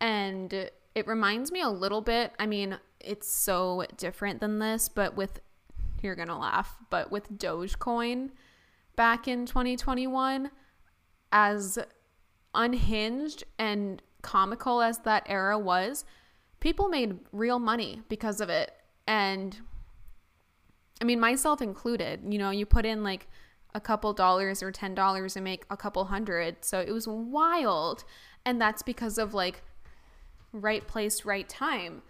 [0.00, 5.16] and it reminds me a little bit I mean it's so different than this but
[5.16, 5.40] with
[6.02, 8.30] you're to laugh but with Dogecoin
[8.96, 10.50] back in 2021
[11.32, 11.78] as
[12.54, 16.04] unhinged and comical as that era was,
[16.60, 18.72] people made real money because of it.
[19.06, 19.60] And
[21.00, 23.26] I mean, myself included, you know, you put in like
[23.74, 26.64] a couple dollars or $10 and make a couple hundred.
[26.64, 28.04] So it was wild.
[28.44, 29.62] And that's because of like
[30.52, 32.02] right place, right time.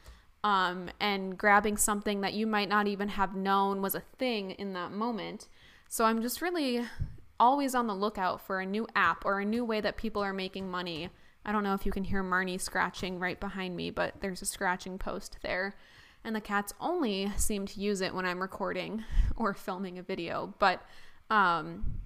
[0.43, 4.75] Um, and grabbing something that you might not even have known was a thing in
[4.75, 5.49] that moment.
[5.89, 6.85] So I'm just really
[7.41, 10.35] always on the lookout for a new app or a new way that people are
[10.35, 11.09] making money
[11.47, 14.47] I don't know if you can hear Marnie scratching right behind me, but there's a
[14.47, 15.75] scratching post there.
[16.25, 19.05] And the cats only seem to use it when I'm recording
[19.37, 20.55] or filming a video.
[20.59, 20.83] But
[21.31, 22.01] um,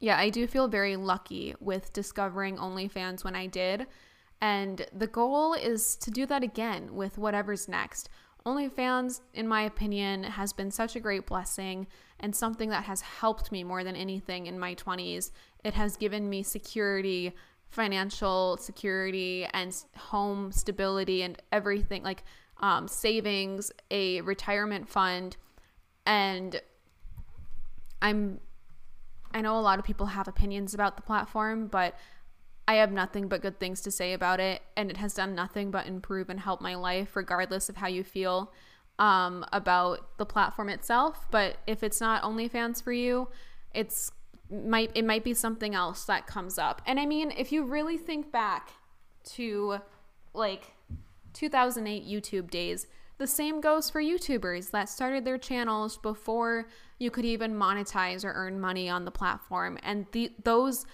[0.00, 3.86] yeah, I do feel very lucky with discovering OnlyFans when I did.
[4.40, 8.08] And the goal is to do that again with whatever's next.
[8.44, 11.86] OnlyFans, in my opinion, has been such a great blessing
[12.20, 15.30] and something that has helped me more than anything in my 20s.
[15.64, 17.32] It has given me security,
[17.68, 22.24] financial security and home stability and everything like
[22.60, 25.36] um, savings, a retirement fund,
[26.06, 26.60] and
[28.00, 28.40] I'm.
[29.32, 31.98] I know a lot of people have opinions about the platform, but
[32.68, 35.70] I have nothing but good things to say about it, and it has done nothing
[35.70, 38.52] but improve and help my life, regardless of how you feel
[38.98, 41.26] um, about the platform itself.
[41.30, 43.28] But if it's not OnlyFans for you,
[43.74, 44.12] it's
[44.50, 46.80] might it might be something else that comes up.
[46.86, 48.70] And I mean, if you really think back
[49.34, 49.78] to
[50.32, 50.74] like
[51.34, 52.86] 2008 YouTube days.
[53.18, 56.68] The same goes for YouTubers that started their channels before
[56.98, 59.78] you could even monetize or earn money on the platform.
[59.82, 60.86] And the, those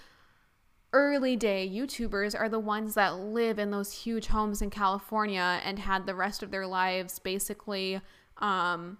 [0.93, 5.79] early day YouTubers are the ones that live in those huge homes in California and
[5.79, 8.01] had the rest of their lives basically
[8.37, 8.97] um,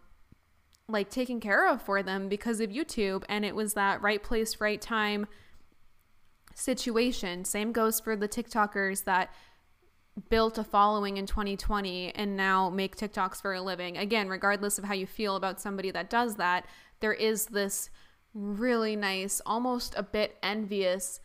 [0.88, 3.24] like taken care of for them because of YouTube.
[3.30, 5.28] And it was that right place, right time
[6.56, 7.46] situation.
[7.46, 9.34] Same goes for the TikTokers that
[10.30, 13.98] built a following in 2020 and now make TikToks for a living.
[13.98, 16.66] Again, regardless of how you feel about somebody that does that,
[17.00, 17.90] there is this
[18.34, 21.20] really nice, almost a bit envious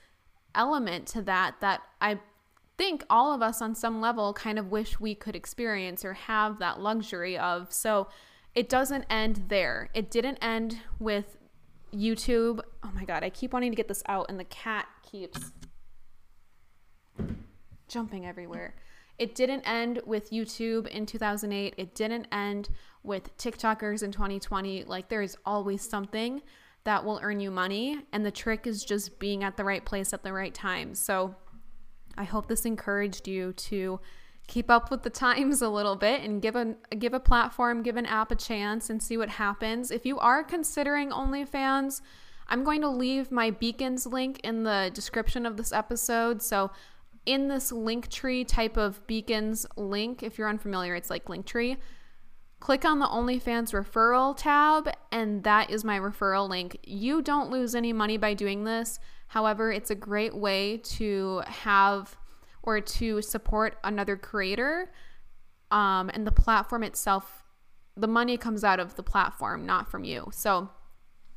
[0.54, 2.20] element to that that I
[2.78, 6.58] think all of us on some level kind of wish we could experience or have
[6.58, 7.72] that luxury of.
[7.72, 8.08] So
[8.54, 9.90] it doesn't end there.
[9.94, 11.36] It didn't end with
[11.94, 12.60] YouTube.
[12.82, 15.52] Oh my God, I keep wanting to get this out, and the cat keeps
[17.88, 18.74] jumping everywhere.
[19.18, 21.74] It didn't end with YouTube in 2008.
[21.76, 22.68] It didn't end
[23.02, 24.84] with TikTokers in 2020.
[24.84, 26.42] Like, there is always something
[26.84, 27.98] that will earn you money.
[28.12, 30.94] And the trick is just being at the right place at the right time.
[30.94, 31.34] So,
[32.18, 34.00] I hope this encouraged you to
[34.46, 37.96] keep up with the times a little bit and give a give a platform, give
[37.96, 39.90] an app a chance and see what happens.
[39.90, 42.00] If you are considering OnlyFans,
[42.48, 46.42] I'm going to leave my beacons link in the description of this episode.
[46.42, 46.70] So
[47.26, 51.76] in this Linktree type of beacons link, if you're unfamiliar, it's like Linktree.
[52.58, 56.78] Click on the OnlyFans referral tab, and that is my referral link.
[56.84, 58.98] You don't lose any money by doing this.
[59.28, 62.16] However, it's a great way to have
[62.62, 64.90] or to support another creator.
[65.70, 67.44] Um, and the platform itself,
[67.96, 70.28] the money comes out of the platform, not from you.
[70.32, 70.70] So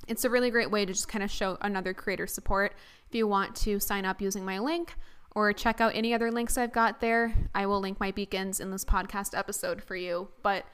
[0.07, 2.75] it's a really great way to just kind of show another creator support.
[3.07, 4.95] If you want to sign up using my link,
[5.35, 7.33] or check out any other links I've got there.
[7.53, 10.29] I will link my beacons in this podcast episode for you.
[10.41, 10.65] But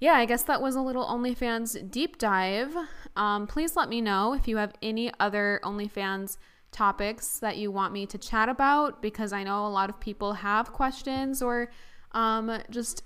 [0.00, 2.74] yeah, I guess that was a little OnlyFans deep dive.
[3.16, 6.38] Um, please let me know if you have any other OnlyFans
[6.72, 10.32] topics that you want me to chat about because I know a lot of people
[10.32, 11.70] have questions or
[12.12, 13.04] um, just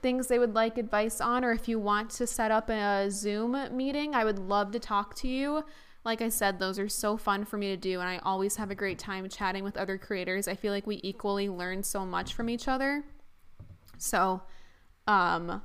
[0.00, 3.56] things they would like advice on, or if you want to set up a Zoom
[3.76, 5.64] meeting, I would love to talk to you.
[6.04, 8.70] Like I said, those are so fun for me to do, and I always have
[8.70, 10.48] a great time chatting with other creators.
[10.48, 13.04] I feel like we equally learn so much from each other.
[13.98, 14.42] So,
[15.06, 15.62] um,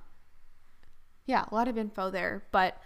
[1.26, 2.80] yeah, a lot of info there, but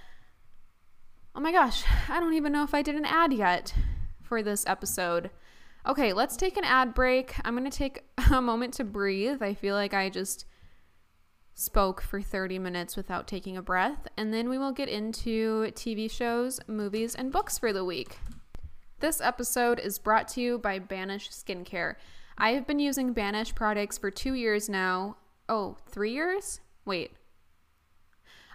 [1.35, 3.73] oh my gosh, I don't even know if I did an ad yet
[4.21, 5.29] for this episode.
[5.85, 7.35] Okay, let's take an ad break.
[7.43, 9.41] I'm going to take a moment to breathe.
[9.41, 10.45] I feel like I just
[11.53, 16.09] spoke for 30 minutes without taking a breath, and then we will get into TV
[16.09, 18.17] shows, movies, and books for the week.
[18.99, 21.95] This episode is brought to you by Banish Skincare.
[22.37, 25.17] I have been using Banish products for two years now.
[25.49, 26.59] Oh, three years?
[26.85, 27.11] Wait.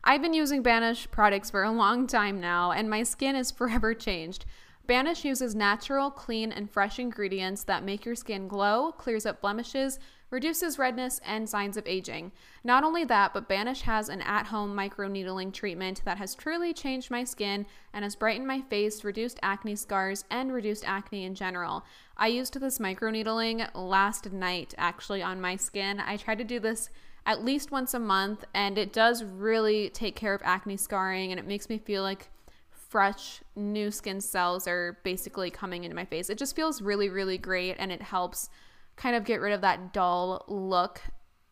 [0.02, 3.92] I've been using Banish products for a long time now, and my skin is forever
[3.92, 4.44] changed.
[4.86, 9.98] Banish uses natural, clean, and fresh ingredients that make your skin glow, clears up blemishes,
[10.30, 12.32] reduces redness, and signs of aging.
[12.64, 17.10] Not only that, but Banish has an at home microneedling treatment that has truly changed
[17.10, 21.84] my skin and has brightened my face, reduced acne scars, and reduced acne in general.
[22.16, 26.00] I used this microneedling last night actually on my skin.
[26.00, 26.90] I try to do this
[27.24, 31.38] at least once a month, and it does really take care of acne scarring and
[31.38, 32.30] it makes me feel like
[32.70, 36.30] fresh new skin cells are basically coming into my face.
[36.30, 38.48] It just feels really, really great and it helps
[38.96, 41.00] kind of get rid of that dull look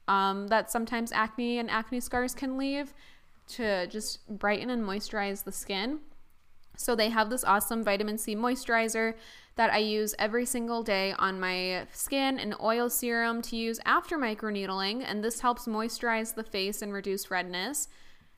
[0.09, 2.92] um, that sometimes acne and acne scars can leave
[3.47, 6.01] to just brighten and moisturize the skin.
[6.76, 9.14] So they have this awesome vitamin C moisturizer
[9.57, 14.18] that I use every single day on my skin, an oil serum to use after
[14.18, 17.88] microneedling, and this helps moisturize the face and reduce redness.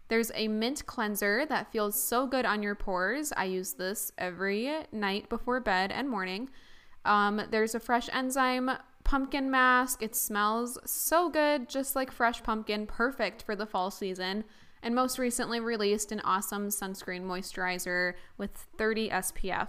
[0.08, 3.32] There's a mint cleanser that feels so good on your pores.
[3.36, 6.50] I use this every night before bed and morning.
[7.04, 8.70] Um, there's a fresh enzyme
[9.06, 10.02] pumpkin mask.
[10.02, 14.42] It smells so good, just like fresh pumpkin, perfect for the fall season.
[14.82, 19.68] And most recently released an awesome sunscreen moisturizer with 30 SPF.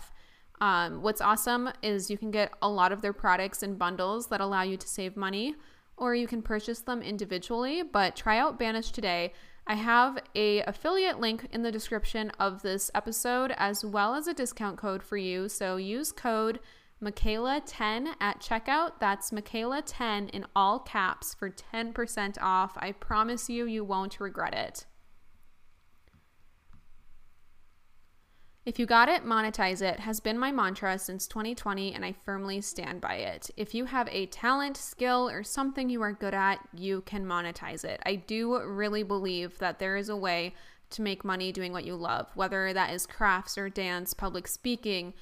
[0.59, 4.41] Um, what's awesome is you can get a lot of their products in bundles that
[4.41, 5.55] allow you to save money,
[5.97, 7.83] or you can purchase them individually.
[7.83, 9.33] But try out Banish today.
[9.67, 14.33] I have a affiliate link in the description of this episode as well as a
[14.33, 15.47] discount code for you.
[15.47, 16.59] So use code
[17.03, 18.93] Makayla10 at checkout.
[18.99, 22.73] That's Makayla10 in all caps for 10% off.
[22.77, 24.85] I promise you, you won't regret it.
[28.65, 32.59] If you got it, monetize it has been my mantra since 2020, and I firmly
[32.59, 33.49] stand by it.
[33.55, 37.85] If you have a talent, skill, or something you are good at, you can monetize
[37.85, 38.01] it.
[38.05, 40.53] I do really believe that there is a way
[40.89, 45.13] to make money doing what you love, whether that is crafts or dance, public speaking,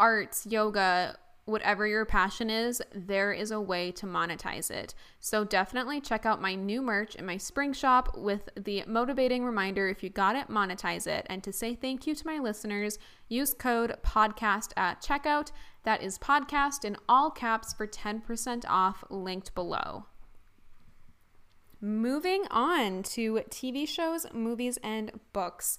[0.00, 4.94] arts, yoga, whatever your passion is, there is a way to monetize it.
[5.18, 9.88] So definitely check out my new merch in my spring shop with the motivating reminder
[9.88, 11.26] if you got it, monetize it.
[11.28, 12.98] And to say thank you to my listeners,
[13.28, 15.50] use code podcast at checkout.
[15.84, 20.06] That is podcast in all caps for 10% off, linked below.
[21.80, 25.78] Moving on to TV shows, movies, and books.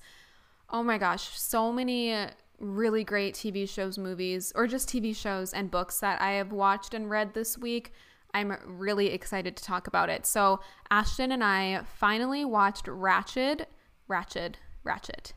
[0.70, 2.28] Oh my gosh, so many
[2.62, 6.94] really great TV shows, movies, or just TV shows and books that I have watched
[6.94, 7.92] and read this week.
[8.34, 10.26] I'm really excited to talk about it.
[10.26, 13.66] So, Ashton and I finally watched Ratched.
[14.10, 14.56] Ratched.
[14.86, 15.34] Ratched.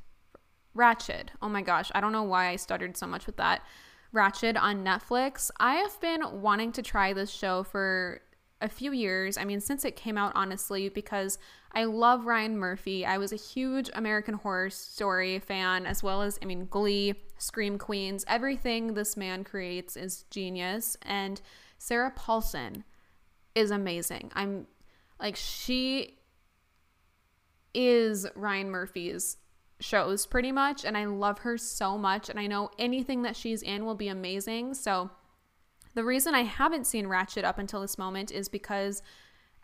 [0.77, 1.29] Ratched.
[1.43, 3.63] Oh my gosh, I don't know why I stuttered so much with that.
[4.15, 5.51] Ratched on Netflix.
[5.59, 8.21] I have been wanting to try this show for
[8.65, 9.37] a few years.
[9.37, 11.39] I mean, since it came out, honestly, because
[11.73, 13.05] I love Ryan Murphy.
[13.05, 17.79] I was a huge American Horror Story fan, as well as, I mean, Glee, Scream
[17.79, 18.25] Queens.
[18.27, 20.97] Everything this man creates is genius.
[21.03, 21.43] And
[21.79, 22.85] Sarah Paulson
[23.55, 24.31] is amazing.
[24.35, 24.67] I'm
[25.21, 26.19] like, she
[27.75, 29.37] is Ryan Murphy's
[29.79, 30.87] shows pretty much.
[30.87, 32.31] And I love her so much.
[32.31, 34.73] And I know anything that she's in will be amazing.
[34.73, 35.11] So,
[35.95, 39.03] the reason I haven't seen Ratched up until this moment is because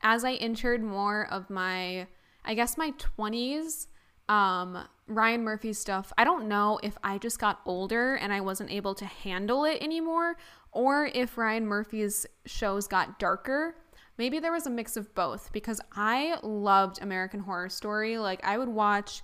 [0.03, 2.07] as I entered more of my,
[2.45, 3.87] I guess, my 20s,
[4.29, 4.79] um,
[5.09, 8.95] Ryan Murphy stuff, I don't know if I just got older and I wasn't able
[8.95, 10.37] to handle it anymore,
[10.73, 13.75] or if Ryan Murphy's shows got darker.
[14.17, 18.19] Maybe there was a mix of both because I loved American Horror Story.
[18.19, 19.23] Like, I would watch,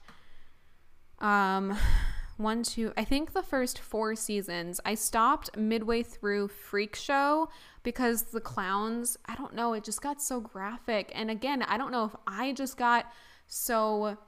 [1.21, 1.77] um,
[2.37, 4.81] one, two, I think the first four seasons.
[4.85, 7.49] I stopped midway through Freak Show
[7.83, 11.11] because the clowns, I don't know, it just got so graphic.
[11.15, 13.07] And again, I don't know if I just got
[13.47, 14.19] so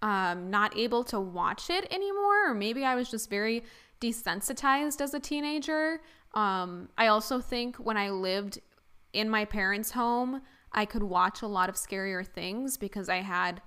[0.00, 3.64] um, not able to watch it anymore, or maybe I was just very
[4.00, 6.00] desensitized as a teenager.
[6.34, 8.60] Um, I also think when I lived
[9.12, 10.42] in my parents' home,
[10.72, 13.60] I could watch a lot of scarier things because I had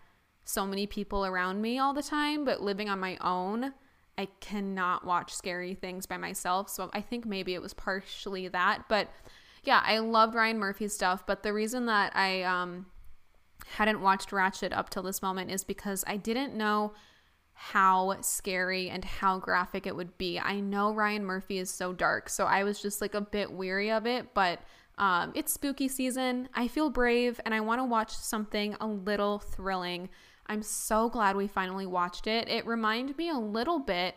[0.45, 3.73] so many people around me all the time, but living on my own,
[4.17, 6.69] I cannot watch scary things by myself.
[6.69, 8.85] So I think maybe it was partially that.
[8.87, 9.09] But
[9.63, 11.25] yeah, I loved Ryan Murphy's stuff.
[11.25, 12.85] But the reason that I um,
[13.65, 16.93] hadn't watched Ratched up till this moment is because I didn't know
[17.53, 20.39] how scary and how graphic it would be.
[20.39, 23.89] I know Ryan Murphy is so dark, so I was just like a bit weary
[23.91, 24.59] of it, but
[24.97, 26.49] um, it's spooky season.
[26.53, 30.09] I feel brave and I want to watch something a little thrilling.
[30.47, 32.47] I'm so glad we finally watched it.
[32.47, 34.15] It reminded me a little bit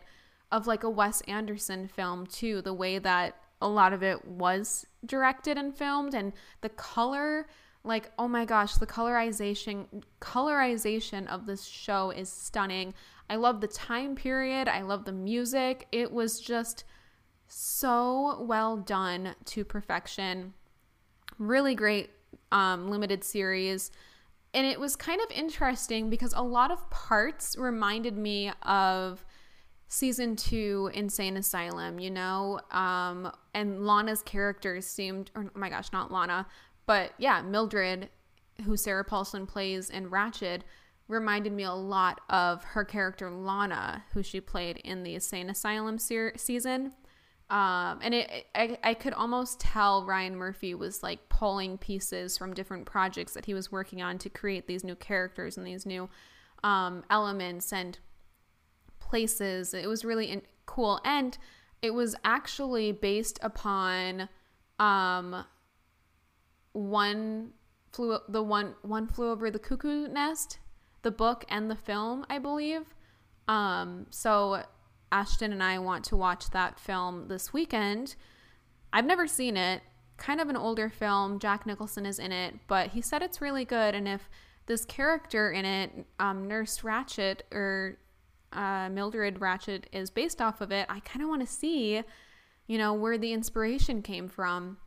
[0.51, 4.87] of like a Wes Anderson film, too, the way that a lot of it was
[5.05, 7.47] directed and filmed and the color
[7.85, 9.87] like oh my gosh the colorization
[10.21, 12.95] colorization of this show is stunning.
[13.31, 14.69] I love the time period.
[14.69, 15.87] I love the music.
[15.93, 16.85] It was just
[17.47, 20.55] so well done to perfection.
[21.39, 22.11] Really great
[22.53, 23.91] um, limited series
[24.55, 29.25] and it was kind of interesting because a lot of parts reminded me of
[29.89, 32.61] season two Insane Asylum, you know?
[32.71, 36.47] Um, and Lana's character seemed, or oh my gosh, not Lana,
[36.87, 38.09] but yeah, Mildred,
[38.65, 40.63] who Sarah Paulson plays in Ratched,
[41.09, 45.99] reminded me a lot of her character Lana, who she played in the Insane Asylum
[45.99, 46.93] se- season.
[47.51, 52.53] Um, and it, I, I could almost tell Ryan Murphy was like pulling pieces from
[52.53, 56.11] different projects that he was working on to create these new characters and these new
[56.63, 57.99] um, elements and
[59.01, 59.73] places.
[59.73, 61.01] It was really in- cool.
[61.05, 61.39] And
[61.81, 64.29] it was actually based upon
[64.79, 65.45] um,
[66.73, 67.51] one
[67.93, 70.59] flew the one one flew over the cuckoo nest,
[71.03, 72.95] the book and the film, I believe.
[73.47, 74.63] Um, so
[75.11, 78.17] Ashton and I want to watch that film this weekend.
[78.93, 79.83] I've never seen it.
[80.17, 81.39] Kind of an older film.
[81.39, 83.95] Jack Nicholson is in it, but he said it's really good.
[83.95, 84.29] And if
[84.67, 87.99] this character in it, um, Nurse Ratched or
[88.53, 92.03] uh, Mildred Ratched, is based off of it, I kind of want to see,
[92.67, 94.79] you know, where the inspiration came from.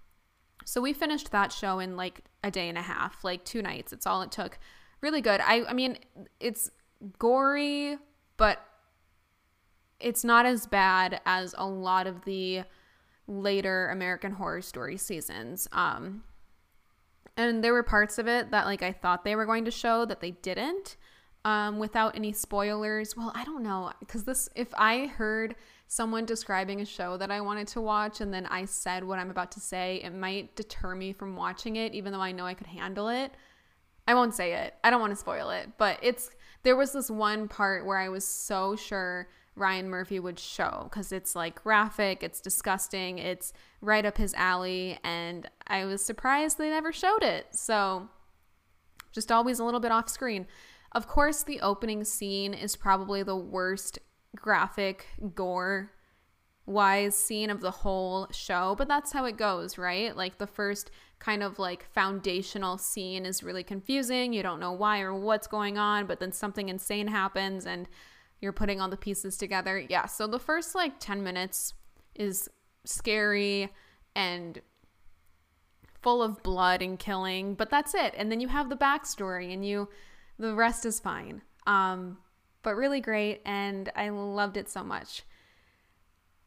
[0.65, 3.93] So we finished that show in like a day and a half, like two nights.
[3.93, 4.59] It's all it took.
[5.01, 5.41] Really good.
[5.41, 5.97] I, I mean,
[6.39, 6.69] it's
[7.17, 7.97] gory,
[8.37, 8.59] but
[10.01, 12.63] it's not as bad as a lot of the
[13.27, 15.67] later American Horror Story seasons.
[15.71, 16.23] Um,
[17.37, 20.05] and there were parts of it that like I thought they were going to show
[20.05, 20.97] that they didn't.
[21.45, 23.15] um, without any spoilers.
[23.17, 25.55] Well, I don't know because this if I heard
[25.87, 29.29] someone describing a show that I wanted to watch and then I said what I'm
[29.29, 32.53] about to say, it might deter me from watching it, even though I know I
[32.53, 33.31] could handle it.
[34.07, 34.75] I won't say it.
[34.83, 36.31] I don't want to spoil it, but it's
[36.63, 41.11] there was this one part where I was so sure Ryan Murphy would show because
[41.11, 46.69] it's like graphic, it's disgusting, it's right up his alley, and I was surprised they
[46.69, 47.47] never showed it.
[47.51, 48.09] So
[49.11, 50.47] just always a little bit off screen.
[50.93, 53.99] Of course, the opening scene is probably the worst
[54.35, 55.91] graphic gore
[56.65, 60.15] wise scene of the whole show, but that's how it goes, right?
[60.15, 64.33] Like the first kind of like foundational scene is really confusing.
[64.33, 67.87] You don't know why or what's going on, but then something insane happens and
[68.41, 69.79] you're putting all the pieces together.
[69.79, 71.73] Yeah, so the first like 10 minutes
[72.15, 72.49] is
[72.83, 73.69] scary
[74.15, 74.59] and
[76.01, 78.13] full of blood and killing, but that's it.
[78.17, 79.89] And then you have the backstory and you
[80.39, 81.41] the rest is fine.
[81.67, 82.17] Um
[82.63, 85.23] but really great, and I loved it so much.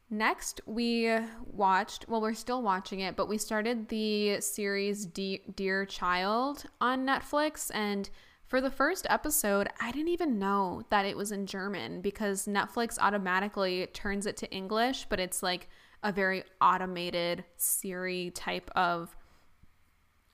[0.09, 1.11] Next, we
[1.45, 7.71] watched, well, we're still watching it, but we started the series Dear Child on Netflix.
[7.73, 8.09] And
[8.47, 12.97] for the first episode, I didn't even know that it was in German because Netflix
[12.99, 15.67] automatically turns it to English, but it's like
[16.03, 19.15] a very automated Siri type of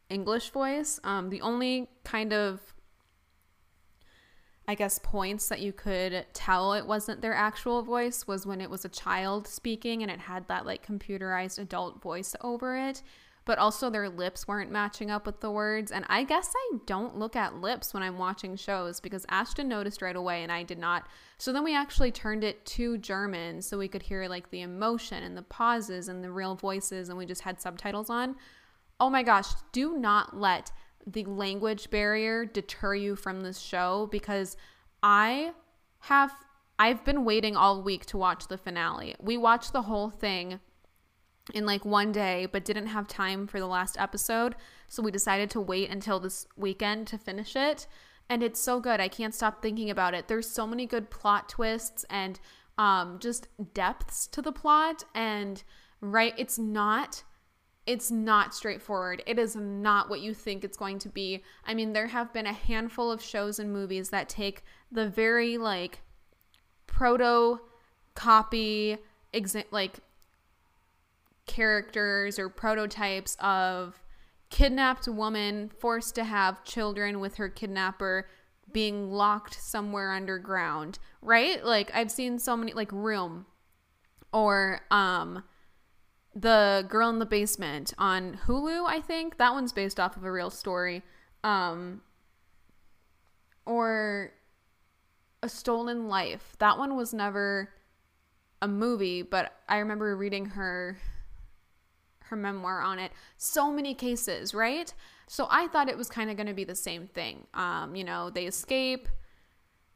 [0.09, 0.99] English voice.
[1.03, 2.59] Um, the only kind of
[4.67, 8.69] I guess, points that you could tell it wasn't their actual voice was when it
[8.69, 13.01] was a child speaking and it had that like computerized adult voice over it.
[13.43, 15.91] But also, their lips weren't matching up with the words.
[15.91, 20.01] And I guess I don't look at lips when I'm watching shows because Ashton noticed
[20.01, 21.07] right away and I did not.
[21.37, 25.23] So then we actually turned it to German so we could hear like the emotion
[25.23, 28.35] and the pauses and the real voices, and we just had subtitles on.
[28.99, 30.71] Oh my gosh, do not let
[31.07, 34.55] the language barrier deter you from this show because
[35.01, 35.53] I
[36.01, 36.31] have
[36.77, 39.15] I've been waiting all week to watch the finale.
[39.19, 40.59] We watched the whole thing
[41.53, 44.55] in like one day but didn't have time for the last episode,
[44.87, 47.87] so we decided to wait until this weekend to finish it.
[48.29, 48.99] And it's so good.
[48.99, 50.27] I can't stop thinking about it.
[50.27, 52.39] There's so many good plot twists and
[52.77, 55.61] um just depths to the plot and
[55.99, 57.23] right it's not
[57.85, 59.23] it's not straightforward.
[59.25, 61.43] It is not what you think it's going to be.
[61.65, 65.57] I mean, there have been a handful of shows and movies that take the very
[65.57, 66.01] like
[66.85, 67.59] proto
[68.13, 68.97] copy
[69.33, 69.99] exa- like
[71.51, 73.99] characters or prototypes of
[74.49, 78.25] kidnapped woman forced to have children with her kidnapper
[78.71, 81.63] being locked somewhere underground, right?
[81.63, 83.45] Like I've seen so many like Room
[84.31, 85.43] or um
[86.33, 89.37] the girl in the basement on Hulu, I think.
[89.37, 91.03] That one's based off of a real story.
[91.43, 92.01] Um
[93.65, 94.31] or
[95.43, 96.55] A Stolen Life.
[96.59, 97.73] That one was never
[98.61, 100.97] a movie, but I remember reading her
[102.31, 103.11] her memoir on it.
[103.37, 104.91] So many cases, right?
[105.27, 107.45] So I thought it was kind of going to be the same thing.
[107.53, 109.07] Um, you know, they escape.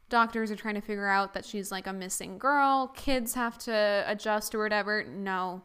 [0.10, 2.94] Doctors are trying to figure out that she's like a missing girl.
[2.96, 5.04] Kids have to adjust or whatever.
[5.04, 5.64] No,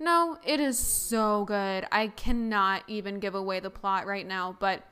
[0.00, 1.86] no, it is so good.
[1.92, 4.82] I cannot even give away the plot right now, but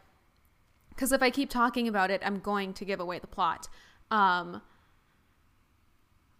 [0.91, 3.69] because if I keep talking about it, I'm going to give away the plot.
[4.11, 4.63] Um,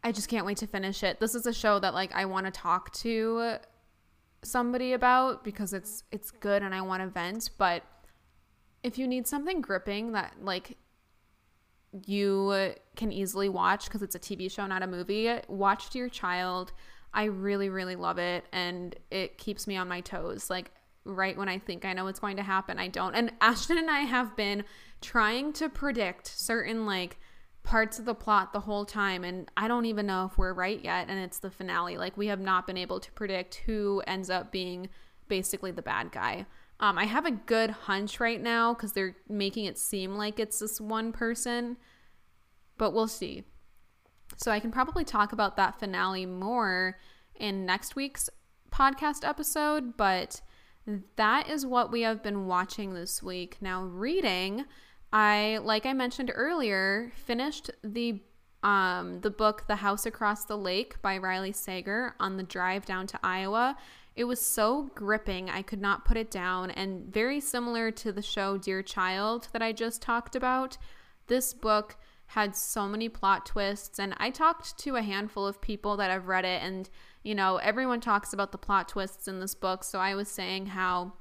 [0.05, 1.19] I just can't wait to finish it.
[1.19, 3.57] This is a show that like I want to talk to
[4.43, 7.83] somebody about because it's it's good and I want to vent, but
[8.83, 10.77] if you need something gripping that like
[12.07, 16.09] you can easily watch because it's a TV show, not a movie, watch to your
[16.09, 16.73] child.
[17.13, 18.45] I really, really love it.
[18.53, 20.51] And it keeps me on my toes.
[20.51, 20.71] Like,
[21.05, 23.15] right when I think I know what's going to happen, I don't.
[23.15, 24.65] And Ashton and I have been
[25.01, 27.19] trying to predict certain, like,
[27.69, 29.25] parts of the plot the whole time.
[29.25, 31.11] And I don't even know if we're right yet.
[31.11, 31.99] And it's the finale.
[31.99, 34.89] Like, we have not been able to predict who ends up being
[35.29, 36.47] basically the bad guy.
[36.81, 40.61] Um, I have a good hunch right now because they're making it seem like it's
[40.61, 41.77] this one person,
[42.79, 43.45] but we'll see.
[44.39, 46.99] So I can probably talk about that finale more
[47.35, 48.31] in next week's
[48.73, 50.41] podcast episode, but
[51.17, 53.59] that is what we have been watching this week.
[53.61, 54.65] Now, reading,
[55.13, 58.21] I like I mentioned earlier, finished the
[58.63, 63.07] um the book The House Across the Lake by Riley Sager on the drive down
[63.09, 63.77] to Iowa.
[64.17, 68.23] It was so gripping, I could not put it down and very similar to the
[68.23, 70.77] show Dear Child that I just talked about.
[71.29, 71.97] This book
[72.27, 76.27] had so many plot twists and I talked to a handful of people that have
[76.29, 76.91] read it and
[77.23, 80.67] you know everyone talks about the plot twists in this book so I was saying
[80.67, 81.15] how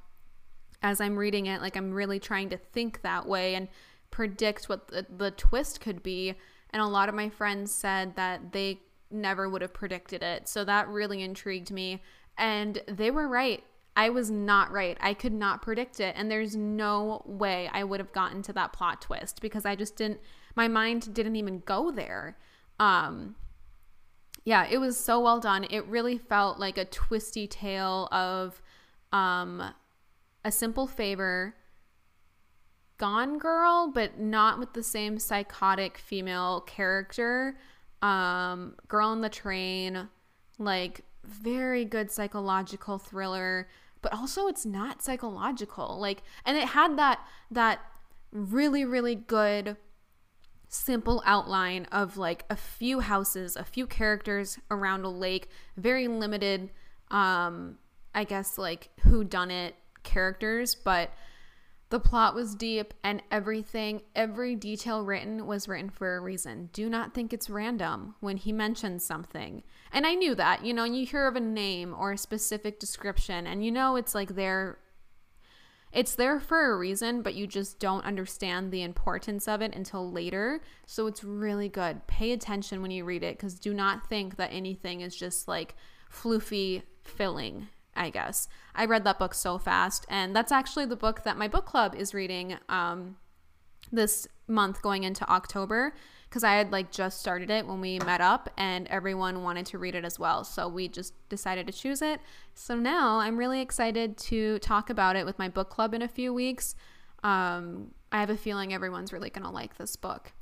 [0.82, 3.68] as I'm reading it like I'm really trying to think that way and
[4.12, 6.36] predict what the, the twist could be.
[6.72, 10.48] And a lot of my friends said that they never would have predicted it.
[10.48, 12.02] So that really intrigued me.
[12.38, 13.64] And they were right.
[13.96, 14.98] I was not right.
[15.02, 16.14] I could not predict it.
[16.18, 19.96] And there's no way I would have gotten to that plot twist because I just
[19.96, 20.20] didn't,
[20.56, 22.38] my mind didn't even go there.
[22.80, 23.36] Um,
[24.46, 25.66] yeah, it was so well done.
[25.70, 28.62] It really felt like a twisty tale of
[29.12, 29.74] um,
[30.48, 31.54] a simple favor
[32.98, 37.60] Gone Girl, but not with the same psychotic female character.
[38.02, 40.08] Um, Girl on the Train,
[40.58, 43.68] like very good psychological thriller,
[44.02, 46.00] but also it's not psychological.
[46.00, 47.20] Like, and it had that
[47.52, 47.82] that
[48.32, 49.78] really really good
[50.70, 56.72] simple outline of like a few houses, a few characters around a lake, very limited
[57.12, 57.78] um
[58.16, 59.76] I guess like who done it
[60.08, 61.12] characters, but
[61.90, 66.70] the plot was deep and everything, every detail written was written for a reason.
[66.74, 69.64] Do not think it's random when he mentions something.
[69.94, 73.48] And I knew that, you know, you hear of a name or a specific description
[73.48, 74.80] and you know it's like there
[75.94, 80.12] it's there for a reason, but you just don't understand the importance of it until
[80.12, 80.62] later.
[80.86, 82.06] So it's really good.
[82.08, 85.76] Pay attention when you read it cuz do not think that anything is just like
[86.12, 88.48] floofy filling I guess.
[88.76, 90.06] I read that book so fast.
[90.10, 93.18] And that's actually the book that my book club is reading um,
[93.92, 95.94] this month going into October
[96.30, 99.78] because I had like just started it when we met up and everyone wanted to
[99.78, 100.44] read it as well.
[100.44, 102.20] So we just decided to choose it.
[102.54, 106.08] So now I'm really excited to talk about it with my book club in a
[106.08, 106.76] few weeks.
[107.24, 110.34] Um, I have a feeling everyone's really going to like this book.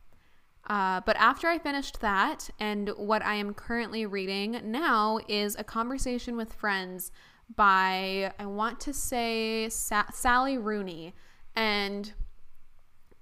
[0.68, 5.64] Uh, but after I finished that, and what I am currently reading now is A
[5.64, 7.12] Conversation with Friends
[7.54, 11.14] by, I want to say, Sa- Sally Rooney.
[11.56, 12.14] And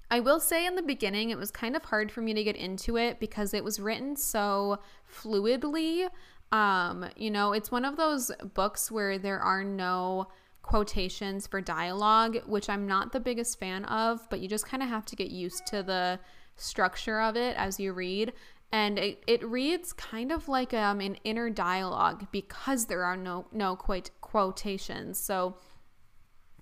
[0.09, 2.55] I will say in the beginning, it was kind of hard for me to get
[2.55, 4.79] into it because it was written so
[5.11, 6.07] fluidly.
[6.51, 10.27] Um, you know, it's one of those books where there are no
[10.61, 14.89] quotations for dialogue, which I'm not the biggest fan of, but you just kind of
[14.89, 16.19] have to get used to the
[16.55, 18.33] structure of it as you read
[18.73, 23.45] and it, it reads kind of like um, an inner dialogue because there are no
[23.51, 25.19] no quite quotations.
[25.19, 25.57] So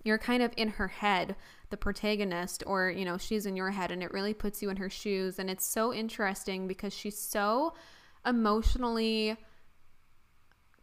[0.03, 1.37] you're kind of in her head
[1.69, 4.75] the protagonist or you know she's in your head and it really puts you in
[4.75, 5.39] her shoes.
[5.39, 7.73] And it's so interesting because she's so
[8.25, 9.37] emotionally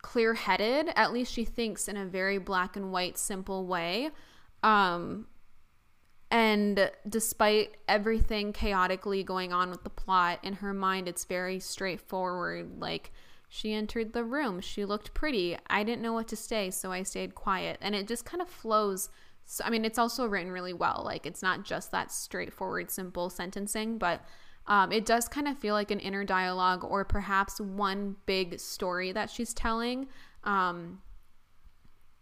[0.00, 0.90] clear-headed.
[0.96, 4.08] At least she thinks in a very black and white simple way.
[4.62, 5.26] Um
[6.30, 12.78] and despite everything chaotically going on with the plot, in her mind, it's very straightforward.
[12.78, 13.12] Like,
[13.48, 14.60] she entered the room.
[14.60, 15.56] She looked pretty.
[15.68, 17.78] I didn't know what to say, so I stayed quiet.
[17.80, 19.08] And it just kind of flows.
[19.46, 21.00] So, I mean, it's also written really well.
[21.02, 24.22] Like, it's not just that straightforward, simple sentencing, but
[24.66, 29.12] um, it does kind of feel like an inner dialogue or perhaps one big story
[29.12, 30.08] that she's telling.
[30.44, 31.00] Um,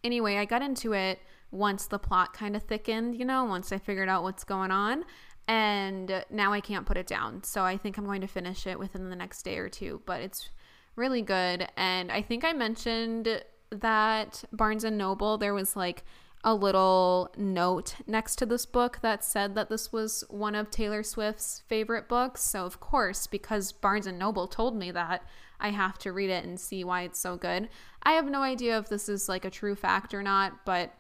[0.05, 1.19] anyway, I got into it
[1.51, 5.05] once the plot kind of thickened, you know, once I figured out what's going on.
[5.49, 7.45] And now I can't put it down.
[7.45, 10.03] So I think I'm going to finish it within the next day or two.
[10.05, 10.51] But it's
[10.97, 11.69] really good.
[11.77, 16.05] And I think I mentioned that Barnes and Noble, there was like
[16.43, 21.03] a little note next to this book that said that this was one of Taylor
[21.03, 22.43] Swift's favorite books.
[22.43, 25.25] So of course, because Barnes and Noble told me that,
[25.59, 27.69] I have to read it and see why it's so good.
[28.03, 30.93] I have no idea if this is like a true fact or not, but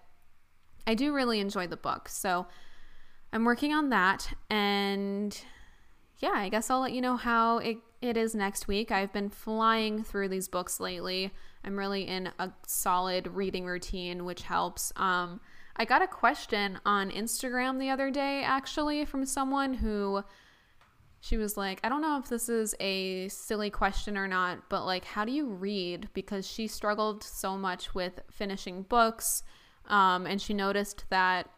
[0.86, 2.08] I do really enjoy the book.
[2.08, 2.46] So
[3.32, 4.32] I'm working on that.
[4.50, 5.38] And
[6.18, 8.90] yeah, I guess I'll let you know how it, it is next week.
[8.90, 11.32] I've been flying through these books lately.
[11.64, 14.92] I'm really in a solid reading routine, which helps.
[14.96, 15.40] Um,
[15.76, 20.22] I got a question on Instagram the other day, actually, from someone who
[21.20, 24.86] she was like, I don't know if this is a silly question or not, but
[24.86, 26.08] like, how do you read?
[26.14, 29.42] Because she struggled so much with finishing books
[29.88, 31.48] um, and she noticed that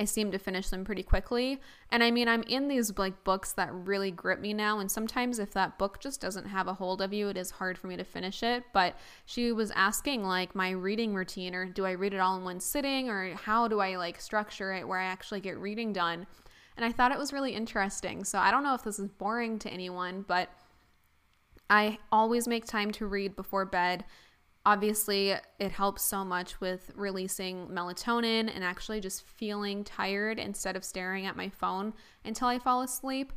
[0.00, 1.60] I seem to finish them pretty quickly.
[1.90, 4.78] And I mean, I'm in these like books that really grip me now.
[4.78, 7.76] And sometimes if that book just doesn't have a hold of you, it is hard
[7.76, 8.64] for me to finish it.
[8.72, 8.96] But
[9.26, 12.60] she was asking like my reading routine or do I read it all in one
[12.60, 16.26] sitting or how do I like structure it where I actually get reading done?
[16.78, 18.24] And I thought it was really interesting.
[18.24, 20.48] So I don't know if this is boring to anyone, but
[21.68, 24.06] I always make time to read before bed
[24.66, 30.84] Obviously, it helps so much with releasing melatonin and actually just feeling tired instead of
[30.84, 31.94] staring at my phone
[32.24, 33.32] until I fall asleep.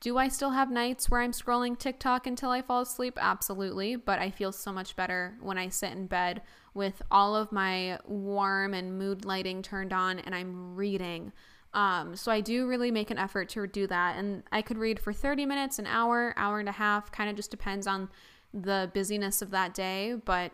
[0.00, 3.18] Do I still have nights where I'm scrolling TikTok until I fall asleep?
[3.20, 6.42] Absolutely, but I feel so much better when I sit in bed
[6.74, 11.32] with all of my warm and mood lighting turned on and I'm reading.
[11.74, 14.16] Um, so I do really make an effort to do that.
[14.18, 17.36] And I could read for 30 minutes, an hour, hour and a half, kind of
[17.36, 18.08] just depends on
[18.52, 20.14] the busyness of that day.
[20.24, 20.52] But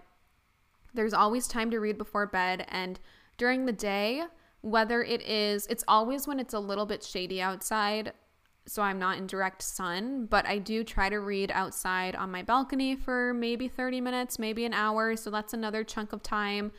[0.95, 2.67] there's always time to read before bed.
[2.69, 2.99] And
[3.37, 4.25] during the day,
[4.61, 8.13] whether it is, it's always when it's a little bit shady outside.
[8.67, 12.43] So I'm not in direct sun, but I do try to read outside on my
[12.43, 15.17] balcony for maybe 30 minutes, maybe an hour.
[15.17, 16.73] So that's another chunk of time.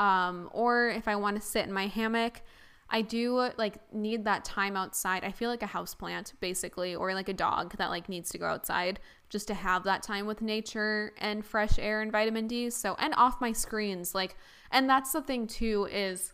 [0.00, 2.42] Um, or if I want to sit in my hammock,
[2.90, 5.22] I do like need that time outside.
[5.22, 8.38] I feel like a house plant basically or like a dog that like needs to
[8.38, 8.98] go outside
[9.28, 12.70] just to have that time with nature and fresh air and vitamin D.
[12.70, 14.36] So and off my screens like
[14.70, 16.32] and that's the thing too is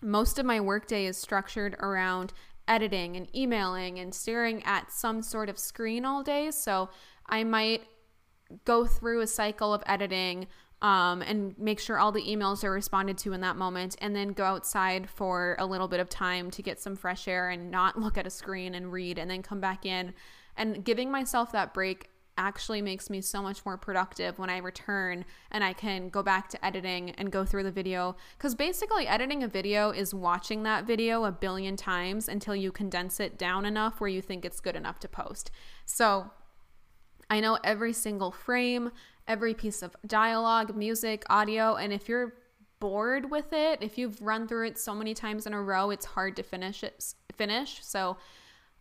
[0.00, 2.32] most of my workday is structured around
[2.68, 6.50] editing and emailing and staring at some sort of screen all day.
[6.50, 6.90] So
[7.26, 7.82] I might
[8.64, 10.46] go through a cycle of editing
[10.80, 14.28] um, and make sure all the emails are responded to in that moment, and then
[14.28, 17.98] go outside for a little bit of time to get some fresh air and not
[17.98, 20.14] look at a screen and read, and then come back in.
[20.58, 25.24] And giving myself that break actually makes me so much more productive when I return
[25.50, 28.16] and I can go back to editing and go through the video.
[28.36, 33.18] Because basically, editing a video is watching that video a billion times until you condense
[33.18, 35.50] it down enough where you think it's good enough to post.
[35.84, 36.30] So
[37.30, 38.92] I know every single frame,
[39.26, 42.34] every piece of dialogue, music, audio, and if you're
[42.80, 46.06] bored with it, if you've run through it so many times in a row, it's
[46.06, 47.84] hard to finish it finish.
[47.84, 48.16] So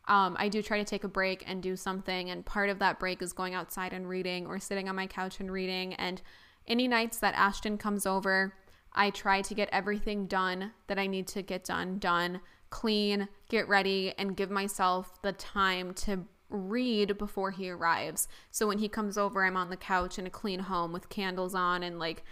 [0.07, 2.99] um, I do try to take a break and do something, and part of that
[2.99, 5.93] break is going outside and reading or sitting on my couch and reading.
[5.95, 6.21] And
[6.67, 8.53] any nights that Ashton comes over,
[8.93, 13.67] I try to get everything done that I need to get done, done, clean, get
[13.67, 18.27] ready, and give myself the time to read before he arrives.
[18.51, 21.53] So when he comes over, I'm on the couch in a clean home with candles
[21.53, 22.23] on and like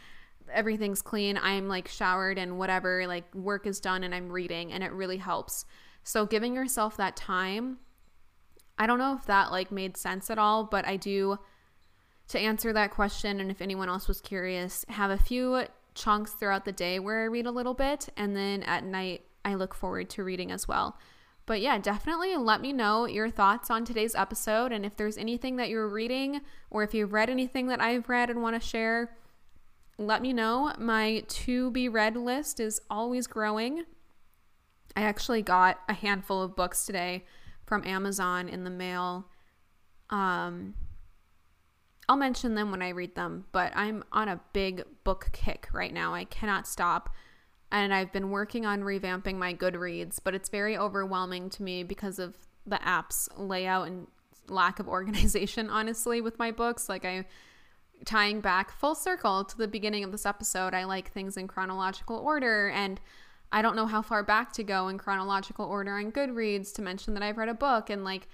[0.52, 1.38] everything's clean.
[1.38, 5.18] I'm like showered and whatever, like work is done and I'm reading and it really
[5.18, 5.66] helps.
[6.06, 7.80] So giving yourself that time,
[8.78, 11.40] I don't know if that like made sense at all, but I do
[12.28, 15.64] to answer that question and if anyone else was curious, have a few
[15.96, 19.56] chunks throughout the day where I read a little bit and then at night I
[19.56, 20.96] look forward to reading as well.
[21.48, 24.72] But yeah, definitely let me know your thoughts on today's episode.
[24.72, 28.30] And if there's anything that you're reading or if you've read anything that I've read
[28.30, 29.16] and want to share,
[29.98, 30.72] let me know.
[30.78, 33.86] My to be read list is always growing.
[34.96, 37.26] I actually got a handful of books today
[37.66, 39.26] from Amazon in the mail.
[40.10, 40.76] Um,
[42.08, 45.94] I'll mention them when I read them, but I'm on a big book kick right
[45.94, 46.14] now.
[46.14, 47.10] I cannot stop
[47.72, 52.20] and I've been working on revamping my Goodreads, but it's very overwhelming to me because
[52.20, 52.36] of
[52.66, 54.08] the app's layout and
[54.48, 56.88] lack of organization, honestly, with my books.
[56.88, 57.26] Like, I
[58.04, 62.18] tying back full circle to the beginning of this episode, I like things in chronological
[62.18, 63.00] order, and
[63.52, 67.14] I don't know how far back to go in chronological order on Goodreads to mention
[67.14, 68.28] that I've read a book, and like,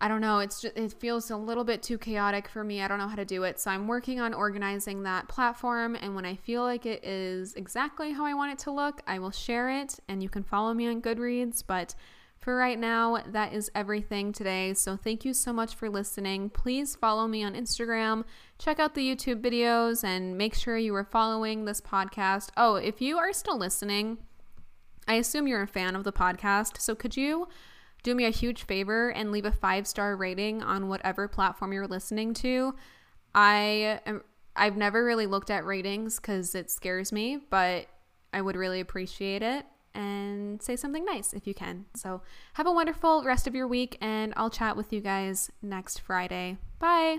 [0.00, 0.38] I don't know.
[0.38, 2.80] It's just, it feels a little bit too chaotic for me.
[2.80, 3.58] I don't know how to do it.
[3.58, 5.96] So I'm working on organizing that platform.
[6.00, 9.18] And when I feel like it is exactly how I want it to look, I
[9.18, 9.98] will share it.
[10.08, 11.64] And you can follow me on Goodreads.
[11.66, 11.96] But
[12.40, 14.74] for right now, that is everything today.
[14.74, 16.50] So thank you so much for listening.
[16.50, 18.24] Please follow me on Instagram,
[18.58, 22.50] check out the YouTube videos, and make sure you are following this podcast.
[22.56, 24.18] Oh, if you are still listening,
[25.06, 26.80] I assume you're a fan of the podcast.
[26.80, 27.48] So could you?
[28.02, 31.86] do me a huge favor and leave a five star rating on whatever platform you're
[31.86, 32.74] listening to.
[33.34, 34.22] I am,
[34.56, 37.86] I've never really looked at ratings because it scares me, but
[38.32, 39.64] I would really appreciate it.
[39.98, 41.86] And say something nice if you can.
[41.96, 42.22] So,
[42.54, 46.58] have a wonderful rest of your week, and I'll chat with you guys next Friday.
[46.78, 47.18] Bye.